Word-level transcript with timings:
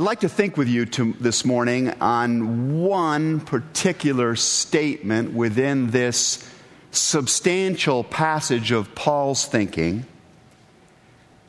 I'd 0.00 0.04
like 0.04 0.20
to 0.20 0.30
think 0.30 0.56
with 0.56 0.66
you 0.66 0.86
to, 0.86 1.12
this 1.20 1.44
morning 1.44 1.90
on 2.00 2.80
one 2.80 3.38
particular 3.38 4.34
statement 4.34 5.34
within 5.34 5.90
this 5.90 6.50
substantial 6.90 8.02
passage 8.04 8.70
of 8.72 8.94
Paul's 8.94 9.44
thinking 9.44 10.06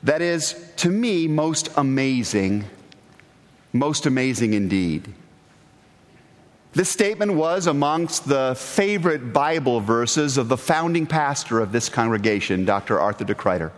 that 0.04 0.22
is, 0.22 0.70
to 0.76 0.90
me, 0.90 1.30
most 1.30 1.70
amazing, 1.78 2.66
most 3.72 4.06
amazing 4.06 4.54
indeed. 4.54 5.08
This 6.74 6.90
statement 6.90 7.36
was 7.36 7.68
amongst 7.68 8.28
the 8.28 8.56
favorite 8.58 9.32
Bible 9.32 9.80
verses 9.80 10.38
of 10.38 10.50
the 10.50 10.58
founding 10.58 11.08
pastor 11.08 11.62
of 11.62 11.72
this 11.72 11.88
congregation, 11.88 12.66
Dr. 12.66 13.00
Arthur 13.00 13.24
DeKruyter. 13.24 13.72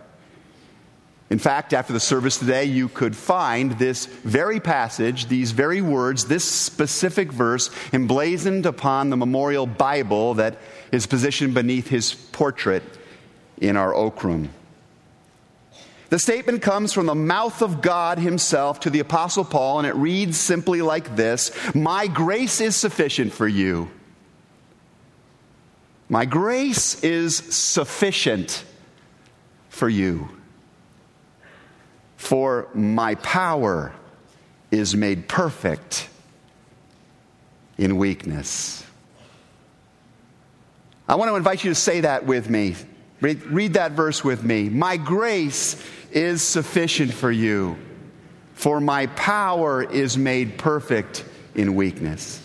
In 1.30 1.38
fact, 1.38 1.72
after 1.72 1.92
the 1.92 2.00
service 2.00 2.38
today, 2.38 2.64
you 2.64 2.88
could 2.88 3.16
find 3.16 3.72
this 3.72 4.06
very 4.06 4.60
passage, 4.60 5.26
these 5.26 5.52
very 5.52 5.80
words, 5.80 6.26
this 6.26 6.44
specific 6.44 7.32
verse 7.32 7.70
emblazoned 7.92 8.66
upon 8.66 9.10
the 9.10 9.16
memorial 9.16 9.66
Bible 9.66 10.34
that 10.34 10.58
is 10.92 11.06
positioned 11.06 11.54
beneath 11.54 11.88
his 11.88 12.14
portrait 12.14 12.82
in 13.60 13.76
our 13.76 13.94
oak 13.94 14.22
room. 14.22 14.50
The 16.10 16.18
statement 16.18 16.62
comes 16.62 16.92
from 16.92 17.06
the 17.06 17.14
mouth 17.14 17.62
of 17.62 17.80
God 17.80 18.18
Himself 18.18 18.80
to 18.80 18.90
the 18.90 19.00
Apostle 19.00 19.44
Paul, 19.44 19.78
and 19.78 19.88
it 19.88 19.96
reads 19.96 20.38
simply 20.38 20.82
like 20.82 21.16
this 21.16 21.50
My 21.74 22.06
grace 22.06 22.60
is 22.60 22.76
sufficient 22.76 23.32
for 23.32 23.48
you. 23.48 23.90
My 26.08 26.26
grace 26.26 27.02
is 27.02 27.36
sufficient 27.36 28.64
for 29.70 29.88
you. 29.88 30.28
For 32.24 32.68
my 32.72 33.16
power 33.16 33.92
is 34.70 34.96
made 34.96 35.28
perfect 35.28 36.08
in 37.76 37.98
weakness. 37.98 38.82
I 41.06 41.16
want 41.16 41.30
to 41.30 41.36
invite 41.36 41.64
you 41.64 41.70
to 41.70 41.74
say 41.74 42.00
that 42.00 42.24
with 42.24 42.48
me. 42.48 42.76
Read, 43.20 43.42
read, 43.42 43.74
that 43.74 43.92
verse 43.92 44.24
with 44.24 44.42
me. 44.42 44.70
My 44.70 44.96
grace 44.96 45.76
is 46.12 46.40
sufficient 46.40 47.12
for 47.12 47.30
you, 47.30 47.76
for 48.54 48.80
my 48.80 49.08
power 49.08 49.82
is 49.82 50.16
made 50.16 50.56
perfect 50.56 51.26
in 51.54 51.74
weakness. 51.74 52.40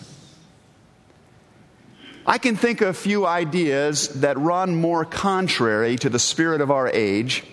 I 2.26 2.36
can 2.36 2.54
think 2.54 2.82
of 2.82 2.88
a 2.88 2.92
few 2.92 3.26
ideas 3.26 4.08
that 4.20 4.36
run 4.36 4.74
more 4.74 5.06
contrary 5.06 5.96
to 5.96 6.10
the 6.10 6.18
spirit 6.18 6.60
of 6.60 6.70
our 6.70 6.86
age 6.86 7.44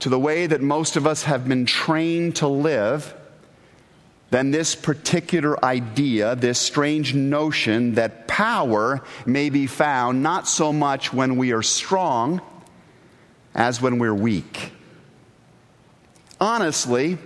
to 0.00 0.08
the 0.08 0.18
way 0.18 0.46
that 0.46 0.60
most 0.60 0.96
of 0.96 1.06
us 1.06 1.24
have 1.24 1.48
been 1.48 1.66
trained 1.66 2.36
to 2.36 2.48
live 2.48 3.14
than 4.30 4.50
this 4.50 4.74
particular 4.74 5.62
idea, 5.64 6.34
this 6.34 6.58
strange 6.58 7.14
notion 7.14 7.94
that 7.94 8.26
power 8.26 9.02
may 9.24 9.50
be 9.50 9.66
found 9.66 10.22
not 10.22 10.48
so 10.48 10.72
much 10.72 11.12
when 11.12 11.36
we 11.36 11.52
are 11.52 11.62
strong 11.62 12.40
as 13.54 13.80
when 13.80 13.98
we're 13.98 14.14
weak. 14.14 14.72
Honestly, 16.40 17.18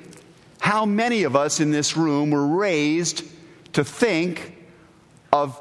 how 0.61 0.85
many 0.85 1.25
of 1.25 1.35
us 1.35 1.59
in 1.59 1.71
this 1.71 1.97
room 1.97 2.31
were 2.31 2.47
raised 2.47 3.25
to 3.73 3.83
think 3.83 4.57
of 5.33 5.61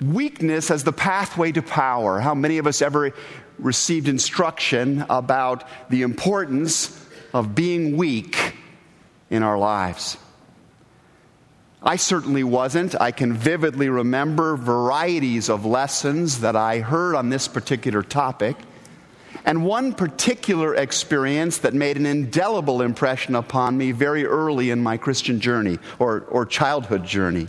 weakness 0.00 0.70
as 0.70 0.84
the 0.84 0.92
pathway 0.92 1.50
to 1.50 1.62
power? 1.62 2.20
How 2.20 2.34
many 2.34 2.58
of 2.58 2.66
us 2.66 2.82
ever 2.82 3.12
received 3.62 4.08
instruction 4.08 5.04
about 5.08 5.64
the 5.88 6.02
importance 6.02 7.06
of 7.32 7.54
being 7.54 7.96
weak 7.96 8.54
in 9.30 9.42
our 9.42 9.56
lives. 9.56 10.18
I 11.82 11.96
certainly 11.96 12.44
wasn't. 12.44 13.00
I 13.00 13.10
can 13.10 13.32
vividly 13.32 13.88
remember 13.88 14.56
varieties 14.56 15.48
of 15.48 15.64
lessons 15.64 16.40
that 16.40 16.54
I 16.54 16.78
heard 16.78 17.16
on 17.16 17.28
this 17.28 17.48
particular 17.48 18.02
topic. 18.02 18.56
And 19.44 19.64
one 19.64 19.92
particular 19.92 20.76
experience 20.76 21.58
that 21.58 21.74
made 21.74 21.96
an 21.96 22.06
indelible 22.06 22.82
impression 22.82 23.34
upon 23.34 23.76
me 23.76 23.90
very 23.90 24.24
early 24.24 24.70
in 24.70 24.80
my 24.80 24.96
Christian 24.96 25.40
journey 25.40 25.80
or, 25.98 26.20
or 26.28 26.46
childhood 26.46 27.04
journey. 27.04 27.48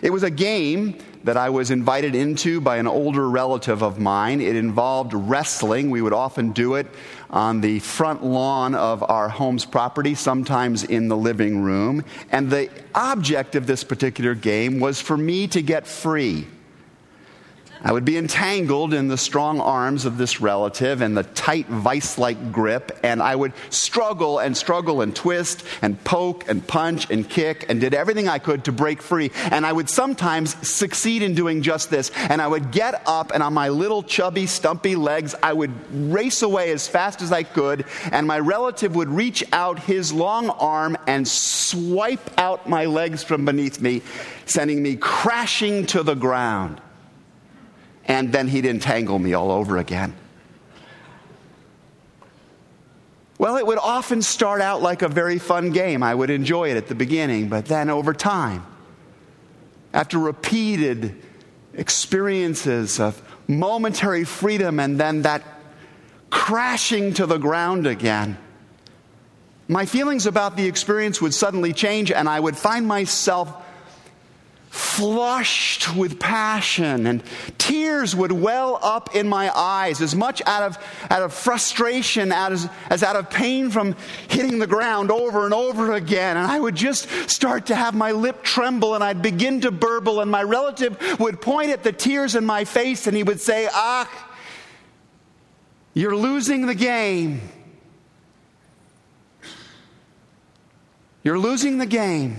It 0.00 0.10
was 0.10 0.22
a 0.22 0.30
game 0.30 0.98
that 1.28 1.36
I 1.36 1.50
was 1.50 1.70
invited 1.70 2.14
into 2.14 2.58
by 2.58 2.78
an 2.78 2.86
older 2.86 3.28
relative 3.28 3.82
of 3.82 3.98
mine. 3.98 4.40
It 4.40 4.56
involved 4.56 5.12
wrestling. 5.12 5.90
We 5.90 6.00
would 6.00 6.14
often 6.14 6.52
do 6.52 6.76
it 6.76 6.86
on 7.28 7.60
the 7.60 7.80
front 7.80 8.24
lawn 8.24 8.74
of 8.74 9.02
our 9.02 9.28
home's 9.28 9.66
property, 9.66 10.14
sometimes 10.14 10.84
in 10.84 11.08
the 11.08 11.18
living 11.18 11.62
room. 11.62 12.02
And 12.32 12.48
the 12.48 12.70
object 12.94 13.56
of 13.56 13.66
this 13.66 13.84
particular 13.84 14.34
game 14.34 14.80
was 14.80 15.02
for 15.02 15.18
me 15.18 15.46
to 15.48 15.60
get 15.60 15.86
free. 15.86 16.46
I 17.82 17.92
would 17.92 18.04
be 18.04 18.16
entangled 18.16 18.92
in 18.92 19.08
the 19.08 19.16
strong 19.16 19.60
arms 19.60 20.04
of 20.04 20.18
this 20.18 20.40
relative 20.40 21.00
and 21.00 21.16
the 21.16 21.22
tight 21.22 21.66
vice 21.66 22.18
like 22.18 22.52
grip, 22.52 22.98
and 23.04 23.22
I 23.22 23.36
would 23.36 23.52
struggle 23.70 24.40
and 24.40 24.56
struggle 24.56 25.00
and 25.00 25.14
twist 25.14 25.64
and 25.80 26.02
poke 26.02 26.48
and 26.48 26.66
punch 26.66 27.08
and 27.10 27.28
kick 27.28 27.66
and 27.68 27.80
did 27.80 27.94
everything 27.94 28.28
I 28.28 28.40
could 28.40 28.64
to 28.64 28.72
break 28.72 29.00
free. 29.00 29.30
And 29.50 29.64
I 29.64 29.72
would 29.72 29.88
sometimes 29.88 30.56
succeed 30.68 31.22
in 31.22 31.34
doing 31.34 31.62
just 31.62 31.88
this. 31.90 32.10
And 32.28 32.42
I 32.42 32.48
would 32.48 32.72
get 32.72 33.02
up, 33.06 33.30
and 33.32 33.42
on 33.42 33.54
my 33.54 33.68
little 33.68 34.02
chubby, 34.02 34.46
stumpy 34.46 34.96
legs, 34.96 35.34
I 35.42 35.52
would 35.52 35.72
race 36.12 36.42
away 36.42 36.72
as 36.72 36.88
fast 36.88 37.22
as 37.22 37.30
I 37.30 37.44
could, 37.44 37.84
and 38.10 38.26
my 38.26 38.40
relative 38.40 38.96
would 38.96 39.08
reach 39.08 39.44
out 39.52 39.78
his 39.78 40.12
long 40.12 40.50
arm 40.50 40.98
and 41.06 41.26
swipe 41.26 42.30
out 42.38 42.68
my 42.68 42.86
legs 42.86 43.22
from 43.22 43.44
beneath 43.44 43.80
me, 43.80 44.02
sending 44.46 44.82
me 44.82 44.96
crashing 44.96 45.86
to 45.86 46.02
the 46.02 46.14
ground 46.14 46.80
and 48.08 48.32
then 48.32 48.48
he'd 48.48 48.64
entangle 48.64 49.18
me 49.18 49.34
all 49.34 49.52
over 49.52 49.76
again. 49.76 50.14
Well, 53.38 53.56
it 53.56 53.66
would 53.66 53.78
often 53.78 54.22
start 54.22 54.60
out 54.60 54.82
like 54.82 55.02
a 55.02 55.08
very 55.08 55.38
fun 55.38 55.70
game. 55.70 56.02
I 56.02 56.12
would 56.12 56.30
enjoy 56.30 56.70
it 56.70 56.76
at 56.76 56.88
the 56.88 56.96
beginning, 56.96 57.48
but 57.48 57.66
then 57.66 57.88
over 57.88 58.12
time, 58.12 58.66
after 59.92 60.18
repeated 60.18 61.22
experiences 61.74 62.98
of 62.98 63.22
momentary 63.46 64.24
freedom 64.24 64.80
and 64.80 64.98
then 64.98 65.22
that 65.22 65.42
crashing 66.30 67.14
to 67.14 67.26
the 67.26 67.38
ground 67.38 67.86
again, 67.86 68.38
my 69.68 69.86
feelings 69.86 70.26
about 70.26 70.56
the 70.56 70.66
experience 70.66 71.20
would 71.20 71.34
suddenly 71.34 71.72
change, 71.72 72.10
and 72.10 72.28
I 72.28 72.40
would 72.40 72.56
find 72.56 72.88
myself 72.88 73.54
flushed 74.78 75.94
with 75.96 76.18
passion 76.20 77.06
and 77.06 77.22
tears 77.58 78.14
would 78.14 78.32
well 78.32 78.78
up 78.82 79.14
in 79.14 79.28
my 79.28 79.50
eyes 79.56 80.00
as 80.00 80.14
much 80.14 80.40
out 80.46 80.62
of, 80.62 80.78
out 81.10 81.22
of 81.22 81.34
frustration 81.34 82.32
as, 82.32 82.68
as 82.88 83.02
out 83.02 83.16
of 83.16 83.28
pain 83.28 83.70
from 83.70 83.96
hitting 84.28 84.58
the 84.58 84.66
ground 84.66 85.10
over 85.10 85.44
and 85.44 85.52
over 85.52 85.92
again. 85.92 86.36
And 86.36 86.46
i 86.46 86.58
would 86.58 86.76
just 86.76 87.08
start 87.28 87.66
to 87.66 87.74
have 87.74 87.94
my 87.94 88.12
lip 88.12 88.42
tremble 88.42 88.94
and 88.94 89.02
i'd 89.02 89.22
begin 89.22 89.60
to 89.62 89.70
burble 89.70 90.20
and 90.20 90.30
my 90.30 90.42
relative 90.42 90.96
would 91.18 91.40
point 91.40 91.70
at 91.70 91.82
the 91.82 91.92
tears 91.92 92.34
in 92.34 92.44
my 92.44 92.64
face 92.64 93.06
and 93.06 93.16
he 93.16 93.22
would 93.22 93.40
say 93.40 93.68
ah 93.72 94.08
you're 95.98 96.16
losing 96.16 96.66
the 96.66 96.76
game. 96.76 97.40
You're 101.24 101.40
losing 101.40 101.78
the 101.78 101.86
game 101.86 102.36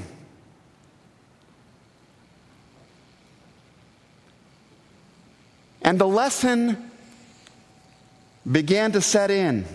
And 5.90 5.98
the 5.98 6.08
lesson 6.08 6.92
began 8.50 8.92
to 8.92 9.02
set 9.02 9.32
in. 9.32 9.66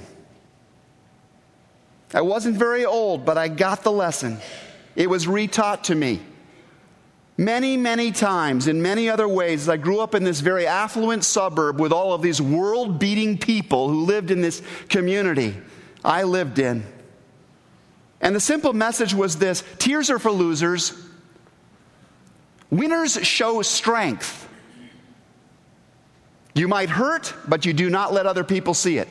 I 2.15 2.21
wasn't 2.21 2.57
very 2.57 2.85
old, 2.87 3.25
but 3.25 3.37
I 3.37 3.49
got 3.49 3.83
the 3.83 3.91
lesson. 3.91 4.39
It 4.95 5.11
was 5.11 5.27
retaught 5.27 5.83
to 5.85 5.95
me. 5.97 6.21
Many, 7.37 7.77
many 7.77 8.13
times, 8.13 8.69
in 8.69 8.81
many 8.81 9.11
other 9.11 9.27
ways, 9.27 9.69
I 9.69 9.77
grew 9.77 9.99
up 9.99 10.15
in 10.15 10.23
this 10.23 10.39
very 10.39 10.69
affluent 10.69 11.25
suburb 11.25 11.81
with 11.81 11.91
all 11.91 12.13
of 12.13 12.23
these 12.23 12.41
world 12.41 13.01
beating 13.01 13.37
people 13.37 13.89
who 13.89 14.05
lived 14.05 14.31
in 14.31 14.41
this 14.41 14.63
community 14.89 15.57
I 16.05 16.23
lived 16.23 16.61
in. 16.61 16.85
And 18.21 18.37
the 18.37 18.41
simple 18.41 18.73
message 18.73 19.15
was 19.15 19.39
this 19.39 19.65
tears 19.79 20.11
are 20.11 20.21
for 20.21 20.31
losers, 20.31 20.93
winners 22.71 23.15
show 23.27 23.63
strength. 23.63 24.44
You 26.55 26.69
might 26.69 26.89
hurt, 26.89 27.35
but 27.49 27.67
you 27.67 27.73
do 27.73 27.91
not 27.91 28.13
let 28.13 28.27
other 28.27 28.45
people 28.45 28.75
see 28.75 28.99
it. 28.99 29.09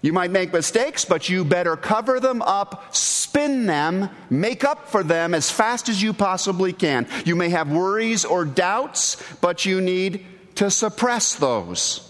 You 0.00 0.12
might 0.12 0.30
make 0.30 0.52
mistakes, 0.52 1.04
but 1.04 1.28
you 1.28 1.44
better 1.44 1.76
cover 1.76 2.20
them 2.20 2.40
up, 2.42 2.94
spin 2.94 3.66
them, 3.66 4.10
make 4.30 4.62
up 4.62 4.88
for 4.88 5.02
them 5.02 5.34
as 5.34 5.50
fast 5.50 5.88
as 5.88 6.00
you 6.00 6.12
possibly 6.12 6.72
can. 6.72 7.06
You 7.24 7.34
may 7.34 7.48
have 7.48 7.70
worries 7.70 8.24
or 8.24 8.44
doubts, 8.44 9.16
but 9.40 9.64
you 9.66 9.80
need 9.80 10.24
to 10.56 10.70
suppress 10.70 11.34
those. 11.34 12.04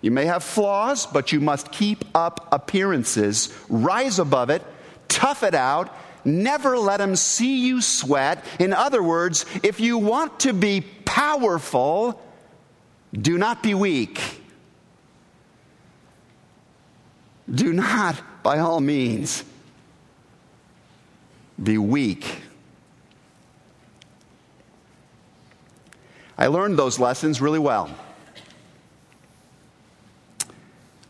You 0.00 0.10
may 0.10 0.24
have 0.26 0.42
flaws, 0.42 1.06
but 1.06 1.30
you 1.30 1.40
must 1.40 1.72
keep 1.72 2.04
up 2.14 2.48
appearances, 2.52 3.54
rise 3.68 4.18
above 4.18 4.48
it, 4.48 4.62
tough 5.08 5.42
it 5.42 5.54
out, 5.54 5.94
never 6.24 6.78
let 6.78 6.96
them 6.96 7.16
see 7.16 7.66
you 7.66 7.82
sweat. 7.82 8.44
In 8.58 8.72
other 8.72 9.02
words, 9.02 9.44
if 9.62 9.78
you 9.78 9.98
want 9.98 10.40
to 10.40 10.52
be 10.54 10.80
powerful, 11.04 12.20
do 13.18 13.36
not 13.36 13.62
be 13.62 13.74
weak. 13.74 14.20
Do 17.52 17.72
not, 17.72 18.20
by 18.42 18.58
all 18.58 18.80
means, 18.80 19.44
be 21.62 21.76
weak. 21.76 22.40
I 26.38 26.46
learned 26.46 26.78
those 26.78 26.98
lessons 26.98 27.40
really 27.40 27.58
well. 27.58 27.90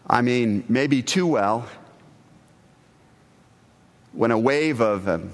I 0.08 0.20
mean, 0.20 0.64
maybe 0.68 1.02
too 1.02 1.26
well. 1.26 1.66
When 4.12 4.30
a 4.30 4.38
wave 4.38 4.80
of 4.80 5.08
um, 5.08 5.30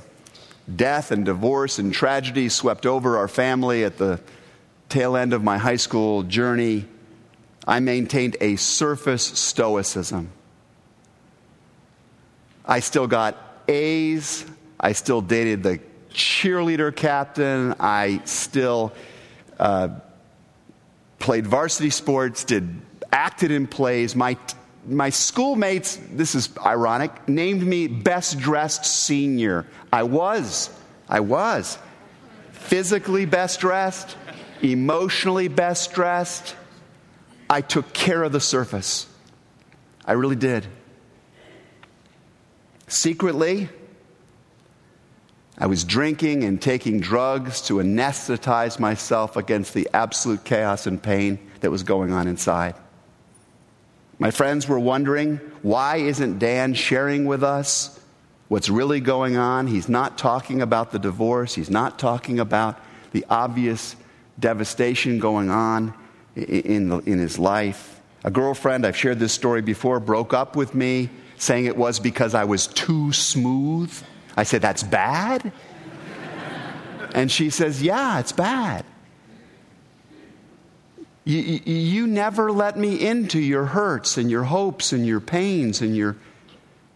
death 0.77 1.11
and 1.11 1.25
divorce 1.25 1.79
and 1.79 1.93
tragedy 1.93 2.49
swept 2.49 2.87
over 2.87 3.17
our 3.17 3.27
family 3.27 3.83
at 3.83 3.97
the 3.97 4.21
tail 4.89 5.17
end 5.17 5.33
of 5.33 5.43
my 5.43 5.59
high 5.59 5.77
school 5.77 6.23
journey, 6.23 6.87
I 7.67 7.81
maintained 7.81 8.37
a 8.41 8.57
surface 8.57 9.23
stoicism. 9.23 10.31
I 12.65 12.81
still 12.81 13.07
got 13.07 13.37
A's. 13.69 14.45
I 14.81 14.93
still 14.93 15.21
dated 15.21 15.63
the 15.63 15.81
cheerleader 16.11 16.95
captain. 16.95 17.75
I 17.79 18.23
still 18.25 18.93
uh, 19.59 19.89
played 21.19 21.47
varsity 21.47 21.91
sports, 21.91 22.45
did 22.45 22.81
acted 23.13 23.51
in 23.51 23.67
plays. 23.67 24.15
My 24.15 24.37
my 24.87 25.11
schoolmates, 25.11 25.99
this 26.13 26.35
is 26.35 26.49
ironic, 26.65 27.29
named 27.29 27.63
me 27.63 27.89
best 27.89 28.39
dressed 28.39 28.87
senior. 28.87 29.67
I 29.93 30.05
was. 30.05 30.71
I 31.09 31.21
was. 31.21 31.79
Physically 32.53 33.27
best 33.27 33.61
dressed, 33.61 34.17
emotionally 34.63 35.49
best 35.49 35.93
dressed. 35.93 36.55
I 37.51 37.61
took 37.61 37.93
care 37.93 38.23
of 38.23 38.33
the 38.33 38.41
surface. 38.41 39.07
I 40.05 40.13
really 40.13 40.37
did. 40.37 40.67
Secretly, 42.87 43.69
I 45.59 45.67
was 45.67 45.85
drinking 45.85 46.45
and 46.45 46.63
taking 46.63 47.01
drugs 47.01 47.63
to 47.63 47.75
anesthetize 47.75 48.79
myself 48.79 49.37
against 49.37 49.75
the 49.75 49.89
absolute 49.93 50.45
chaos 50.45 50.87
and 50.87 51.03
pain 51.03 51.39
that 51.61 51.71
was 51.71 51.83
going 51.83 52.13
on 52.13 52.29
inside. 52.29 52.75
My 54.19 54.31
friends 54.31 54.69
were 54.69 54.79
wondering 54.79 55.37
why 55.63 55.97
isn't 55.97 56.39
Dan 56.39 56.75
sharing 56.75 57.27
with 57.27 57.43
us 57.43 57.99
what's 58.49 58.69
really 58.69 59.01
going 59.01 59.37
on? 59.37 59.67
He's 59.67 59.89
not 59.89 60.17
talking 60.17 60.63
about 60.63 60.93
the 60.93 60.99
divorce, 60.99 61.55
he's 61.55 61.71
not 61.71 61.99
talking 61.99 62.39
about 62.39 62.81
the 63.13 63.25
obvious 63.29 63.97
devastation 64.39 65.19
going 65.19 65.51
on 65.51 65.95
in, 66.37 66.93
in 67.03 67.19
his 67.19 67.39
life. 67.39 68.01
A 68.25 68.31
girlfriend, 68.31 68.85
I've 68.85 68.97
shared 68.97 69.19
this 69.19 69.33
story 69.33 69.63
before, 69.63 70.01
broke 70.01 70.35
up 70.35 70.57
with 70.57 70.75
me 70.75 71.11
saying 71.37 71.67
it 71.67 71.77
was 71.77 72.01
because 72.01 72.35
I 72.35 72.45
was 72.45 72.67
too 72.67 73.13
smooth. 73.13 73.93
I 74.37 74.43
said, 74.43 74.63
That's 74.63 74.83
bad? 74.83 75.53
and 77.15 77.31
she 77.31 77.51
says, 77.51 77.83
Yeah, 77.83 78.19
it's 78.19 78.33
bad. 78.33 78.85
You, 81.25 81.41
you, 81.41 81.75
you, 81.75 82.07
never 82.07 82.51
let 82.51 82.79
me 82.79 83.07
into 83.07 83.39
your 83.39 83.67
hurts 83.67 84.17
and 84.17 84.31
your 84.31 84.45
hopes 84.45 84.93
and 84.93 85.07
your 85.07 85.21
pains 85.21 85.83
and 85.83 85.95
your, 85.95 86.17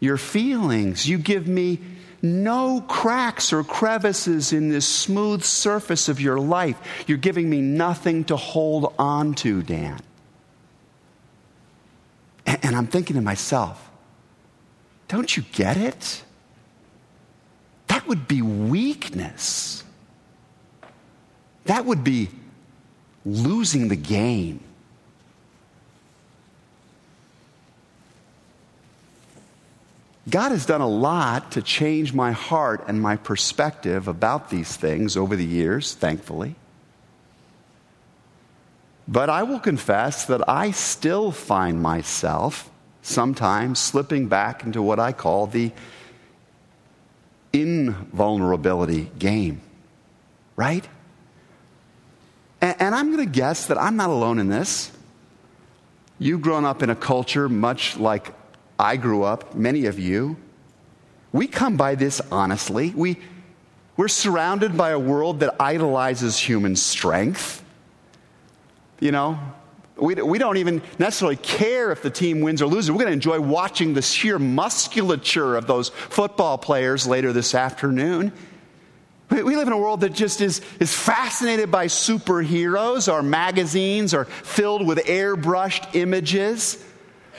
your 0.01 0.17
feelings. 0.17 1.07
You 1.07 1.19
give 1.19 1.47
me 1.47 1.81
no 2.23 2.81
cracks 2.89 3.53
or 3.53 3.65
crevices 3.65 4.53
in 4.53 4.69
this 4.69 4.87
smooth 4.87 5.43
surface 5.43 6.09
of 6.09 6.21
your 6.21 6.39
life. 6.39 7.05
You're 7.09 7.19
giving 7.19 7.51
me 7.51 7.61
nothing 7.61 8.25
to 8.25 8.37
hold 8.37 8.95
on 8.99 9.35
to, 9.35 9.63
Dan. 9.63 10.01
And, 12.47 12.77
I'm 12.77 12.87
thinking 12.87 13.17
to 13.17 13.23
myself, 13.23 13.91
don't 15.09 15.37
you 15.37 15.45
get 15.53 15.77
it? 15.77 16.25
That 17.89 18.07
would 18.09 18.27
be 18.27 18.43
weakness. 18.43 19.85
That 21.65 21.85
would 21.85 22.03
be 22.03 22.31
losing 23.25 23.89
the 23.89 23.97
game. 23.97 24.61
God 30.29 30.53
has 30.53 30.67
done 30.67 30.81
a 30.81 30.89
lot 30.89 31.53
to 31.53 31.63
change 31.63 32.13
my 32.13 32.33
heart 32.33 32.85
and 32.87 33.03
my 33.03 33.17
perspective 33.17 34.07
about 34.07 34.51
these 34.51 34.77
things 34.77 35.17
over 35.17 35.35
the 35.35 35.45
years, 35.45 35.95
thankfully. 35.95 36.55
But 39.09 39.29
I 39.29 39.43
will 39.43 39.59
confess 39.59 40.25
that 40.27 40.49
I 40.49 40.71
still 40.71 41.33
find 41.33 41.83
myself 41.83 42.71
sometimes 43.03 43.81
slipping 43.81 44.29
back 44.29 44.63
into 44.63 44.81
what 44.81 45.01
I 45.01 45.11
call 45.11 45.49
the 45.49 45.73
invulnerability 47.53 49.11
game, 49.19 49.61
right? 50.55 50.87
And, 52.61 52.95
I'm 52.95 53.11
going 53.13 53.27
to 53.27 53.31
guess 53.31 53.67
that 53.67 53.77
I'm 53.77 53.97
not 53.97 54.09
alone 54.09 54.39
in 54.39 54.49
this. 54.49 54.93
You've 56.21 56.43
grown 56.43 56.65
up 56.65 56.81
in 56.81 56.91
a 56.91 56.95
culture 56.95 57.49
much 57.49 57.97
like 57.97 58.33
I 58.79 58.97
grew 58.97 59.23
up, 59.23 59.55
many 59.55 59.87
of 59.87 59.99
you. 59.99 60.37
We 61.33 61.47
come 61.47 61.77
by 61.77 61.95
this 61.95 62.21
honestly. 62.31 62.93
We, 62.95 63.19
we're 63.97 64.09
surrounded 64.09 64.77
by 64.77 64.91
a 64.91 64.99
world 64.99 65.41
that 65.41 65.57
idolizes 65.61 66.39
human 66.39 66.77
strength. 66.77 67.65
You 69.01 69.13
know, 69.13 69.39
we, 69.97 70.15
we 70.15 70.39
don't 70.39 70.57
even 70.57 70.83
necessarily 70.99 71.37
care 71.37 71.93
if 71.93 72.03
the 72.03 72.11
team 72.11 72.41
wins 72.41 72.63
or 72.63 72.67
loses. 72.67 72.91
We're 72.91 72.99
going 72.99 73.09
to 73.09 73.13
enjoy 73.13 73.41
watching 73.41 73.95
the 73.95 74.03
sheer 74.03 74.39
musculature 74.39 75.57
of 75.57 75.67
those 75.67 75.89
football 75.89 76.59
players 76.59 77.07
later 77.07 77.33
this 77.33 77.55
afternoon. 77.55 78.33
We, 79.31 79.57
live 79.57 79.67
in 79.67 79.73
a 79.73 79.79
world 79.79 80.03
that 80.03 80.13
just 80.13 80.43
is, 80.43 80.61
is 80.79 80.93
fascinated 80.93 81.71
by 81.71 81.87
superheroes. 81.87 83.11
Our 83.11 83.23
magazines 83.23 84.13
are 84.13 84.27
filled 84.27 84.87
with 84.87 84.99
airbrushed 84.99 85.95
images 85.95 86.85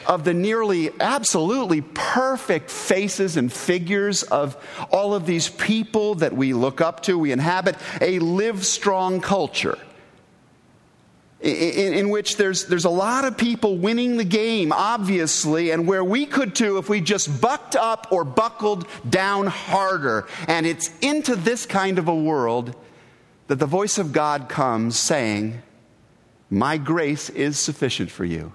of 0.05 0.23
the 0.23 0.33
nearly 0.33 0.91
absolutely 0.99 1.81
perfect 1.81 2.69
faces 2.69 3.37
and 3.37 3.51
figures 3.51 4.23
of 4.23 4.57
all 4.91 5.13
of 5.13 5.25
these 5.25 5.49
people 5.49 6.15
that 6.15 6.33
we 6.33 6.53
look 6.53 6.81
up 6.81 7.03
to. 7.03 7.17
We 7.17 7.31
inhabit 7.31 7.75
a 8.01 8.19
live 8.19 8.65
strong 8.65 9.21
culture 9.21 9.77
in, 11.43 11.93
in, 11.93 12.09
which 12.09 12.37
there's, 12.37 12.67
there's 12.67 12.85
a 12.85 12.89
lot 12.89 13.25
of 13.25 13.37
people 13.37 13.77
winning 13.77 14.15
the 14.15 14.23
game, 14.23 14.71
obviously, 14.71 15.71
and 15.71 15.85
where 15.85 16.03
we 16.03 16.25
could 16.25 16.55
too 16.55 16.77
if 16.77 16.87
we 16.87 17.01
just 17.01 17.41
bucked 17.41 17.75
up 17.75 18.07
or 18.11 18.23
buckled 18.23 18.87
down 19.07 19.47
harder. 19.47 20.25
And 20.47 20.65
it's 20.65 20.89
into 21.01 21.35
this 21.35 21.65
kind 21.65 21.99
of 21.99 22.07
a 22.07 22.15
world 22.15 22.75
that 23.47 23.59
the 23.59 23.65
voice 23.65 23.97
of 23.97 24.13
God 24.13 24.47
comes 24.47 24.97
saying, 24.97 25.61
My 26.49 26.77
grace 26.77 27.29
is 27.29 27.59
sufficient 27.59 28.09
for 28.09 28.23
you, 28.23 28.53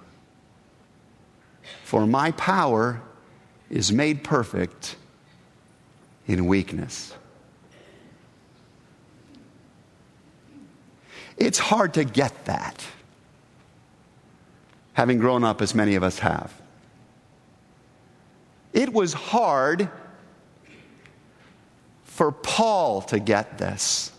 for 1.89 2.05
my 2.05 2.29
power 2.33 3.01
is 3.67 3.91
made 3.91 4.23
perfect 4.23 4.95
in 6.27 6.45
weakness. 6.45 7.15
It's 11.35 11.57
hard 11.57 11.95
to 11.95 12.03
get 12.03 12.45
that, 12.45 12.85
having 14.93 15.17
grown 15.17 15.43
up 15.43 15.63
as 15.63 15.73
many 15.73 15.95
of 15.95 16.03
us 16.03 16.19
have. 16.19 16.53
It 18.71 18.93
was 18.93 19.13
hard 19.13 19.89
for 22.03 22.31
Paul 22.31 23.01
to 23.01 23.17
get 23.17 23.57
this, 23.57 24.11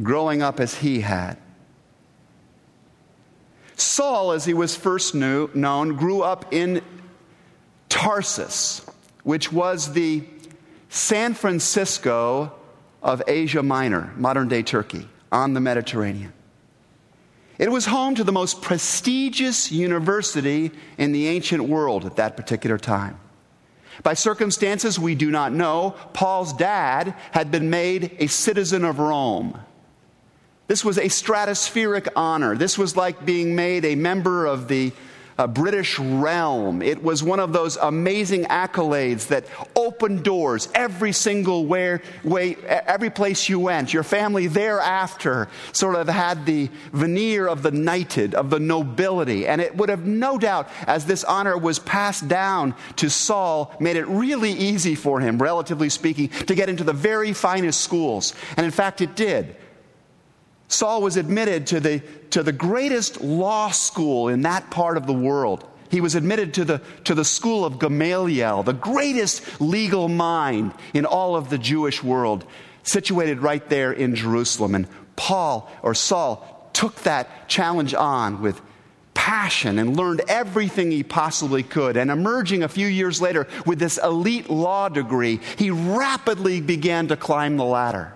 growing 0.00 0.40
up 0.40 0.60
as 0.60 0.76
he 0.76 1.00
had. 1.00 1.36
Saul, 3.76 4.32
as 4.32 4.46
he 4.46 4.54
was 4.54 4.74
first 4.74 5.14
knew, 5.14 5.50
known, 5.54 5.96
grew 5.96 6.22
up 6.22 6.52
in 6.52 6.82
Tarsus, 7.88 8.84
which 9.22 9.52
was 9.52 9.92
the 9.92 10.24
San 10.88 11.34
Francisco 11.34 12.52
of 13.02 13.22
Asia 13.28 13.62
Minor, 13.62 14.12
modern 14.16 14.48
day 14.48 14.62
Turkey 14.62 15.08
on 15.30 15.52
the 15.52 15.60
Mediterranean. 15.60 16.32
It 17.58 17.70
was 17.70 17.86
home 17.86 18.14
to 18.16 18.24
the 18.24 18.32
most 18.32 18.62
prestigious 18.62 19.70
university 19.70 20.72
in 20.98 21.12
the 21.12 21.28
ancient 21.28 21.64
world 21.64 22.04
at 22.04 22.16
that 22.16 22.36
particular 22.36 22.78
time. 22.78 23.18
By 24.02 24.14
circumstances 24.14 24.98
we 24.98 25.14
do 25.14 25.30
not 25.30 25.52
know, 25.52 25.94
Paul's 26.12 26.52
dad 26.52 27.14
had 27.32 27.50
been 27.50 27.70
made 27.70 28.16
a 28.18 28.26
citizen 28.26 28.84
of 28.84 28.98
Rome. 28.98 29.58
This 30.68 30.84
was 30.84 30.98
a 30.98 31.04
stratospheric 31.04 32.08
honor. 32.16 32.56
This 32.56 32.76
was 32.76 32.96
like 32.96 33.24
being 33.24 33.54
made 33.54 33.84
a 33.84 33.94
member 33.94 34.46
of 34.46 34.66
the 34.66 34.92
uh, 35.38 35.46
British 35.46 35.98
realm. 35.98 36.82
It 36.82 37.02
was 37.02 37.22
one 37.22 37.40
of 37.40 37.52
those 37.52 37.76
amazing 37.76 38.44
accolades 38.44 39.28
that 39.28 39.44
opened 39.76 40.24
doors 40.24 40.68
every 40.74 41.12
single 41.12 41.66
where, 41.66 42.02
way, 42.24 42.56
every 42.66 43.10
place 43.10 43.48
you 43.48 43.60
went. 43.60 43.92
Your 43.92 44.02
family 44.02 44.46
thereafter 44.46 45.48
sort 45.72 45.94
of 45.94 46.08
had 46.08 46.46
the 46.46 46.70
veneer 46.92 47.46
of 47.46 47.62
the 47.62 47.70
knighted, 47.70 48.34
of 48.34 48.50
the 48.50 48.58
nobility. 48.58 49.46
And 49.46 49.60
it 49.60 49.76
would 49.76 49.88
have 49.88 50.06
no 50.06 50.38
doubt, 50.38 50.68
as 50.86 51.04
this 51.04 51.22
honor 51.22 51.56
was 51.56 51.78
passed 51.78 52.26
down 52.26 52.74
to 52.96 53.10
Saul, 53.10 53.74
made 53.78 53.96
it 53.96 54.06
really 54.06 54.52
easy 54.52 54.94
for 54.94 55.20
him, 55.20 55.40
relatively 55.40 55.90
speaking, 55.90 56.28
to 56.28 56.54
get 56.54 56.68
into 56.68 56.82
the 56.82 56.92
very 56.92 57.32
finest 57.32 57.82
schools. 57.82 58.34
And 58.56 58.64
in 58.64 58.72
fact, 58.72 59.00
it 59.00 59.14
did. 59.14 59.54
Saul 60.68 61.02
was 61.02 61.16
admitted 61.16 61.68
to 61.68 61.80
the, 61.80 62.02
to 62.30 62.42
the 62.42 62.52
greatest 62.52 63.20
law 63.20 63.70
school 63.70 64.28
in 64.28 64.42
that 64.42 64.70
part 64.70 64.96
of 64.96 65.06
the 65.06 65.12
world. 65.12 65.68
He 65.90 66.00
was 66.00 66.14
admitted 66.14 66.54
to 66.54 66.64
the, 66.64 66.82
to 67.04 67.14
the 67.14 67.24
school 67.24 67.64
of 67.64 67.78
Gamaliel, 67.78 68.64
the 68.64 68.72
greatest 68.72 69.60
legal 69.60 70.08
mind 70.08 70.72
in 70.92 71.06
all 71.06 71.36
of 71.36 71.48
the 71.48 71.58
Jewish 71.58 72.02
world, 72.02 72.44
situated 72.82 73.40
right 73.40 73.66
there 73.68 73.92
in 73.92 74.14
Jerusalem. 74.14 74.74
And 74.74 74.88
Paul, 75.14 75.70
or 75.82 75.94
Saul, 75.94 76.70
took 76.72 76.96
that 77.02 77.48
challenge 77.48 77.94
on 77.94 78.42
with 78.42 78.60
passion 79.14 79.78
and 79.78 79.96
learned 79.96 80.22
everything 80.28 80.90
he 80.90 81.02
possibly 81.02 81.62
could. 81.62 81.96
And 81.96 82.10
emerging 82.10 82.62
a 82.62 82.68
few 82.68 82.86
years 82.86 83.20
later 83.20 83.46
with 83.64 83.78
this 83.78 83.98
elite 83.98 84.50
law 84.50 84.88
degree, 84.88 85.40
he 85.56 85.70
rapidly 85.70 86.60
began 86.60 87.08
to 87.08 87.16
climb 87.16 87.56
the 87.56 87.64
ladder. 87.64 88.15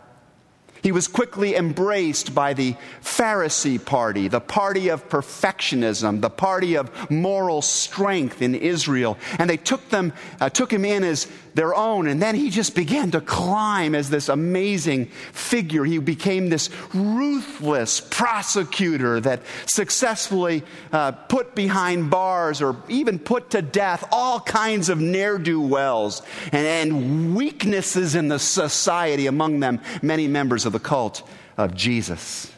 He 0.82 0.92
was 0.92 1.08
quickly 1.08 1.54
embraced 1.54 2.34
by 2.34 2.54
the 2.54 2.74
Pharisee 3.02 3.84
party, 3.84 4.28
the 4.28 4.40
party 4.40 4.88
of 4.88 5.08
perfectionism, 5.08 6.20
the 6.20 6.30
party 6.30 6.76
of 6.76 7.10
moral 7.10 7.62
strength 7.62 8.42
in 8.42 8.54
Israel. 8.54 9.18
And 9.38 9.48
they 9.50 9.56
took, 9.56 9.88
them, 9.90 10.12
uh, 10.40 10.48
took 10.50 10.72
him 10.72 10.84
in 10.84 11.04
as 11.04 11.26
their 11.54 11.74
own. 11.74 12.06
And 12.06 12.22
then 12.22 12.34
he 12.34 12.50
just 12.50 12.74
began 12.74 13.10
to 13.10 13.20
climb 13.20 13.94
as 13.94 14.10
this 14.10 14.28
amazing 14.28 15.06
figure. 15.32 15.84
He 15.84 15.98
became 15.98 16.48
this 16.48 16.70
ruthless 16.94 18.00
prosecutor 18.00 19.20
that 19.20 19.42
successfully 19.66 20.62
uh, 20.92 21.12
put 21.12 21.54
behind 21.54 22.10
bars 22.10 22.62
or 22.62 22.76
even 22.88 23.18
put 23.18 23.50
to 23.50 23.62
death 23.62 24.06
all 24.12 24.40
kinds 24.40 24.88
of 24.88 25.00
ne'er 25.00 25.38
do 25.38 25.60
wells 25.60 26.22
and, 26.52 26.66
and 26.66 27.36
weaknesses 27.36 28.14
in 28.14 28.28
the 28.28 28.38
society, 28.38 29.26
among 29.26 29.60
them 29.60 29.80
many 30.02 30.26
members 30.26 30.66
of 30.66 30.69
the 30.70 30.80
cult 30.80 31.22
of 31.56 31.74
Jesus. 31.74 32.52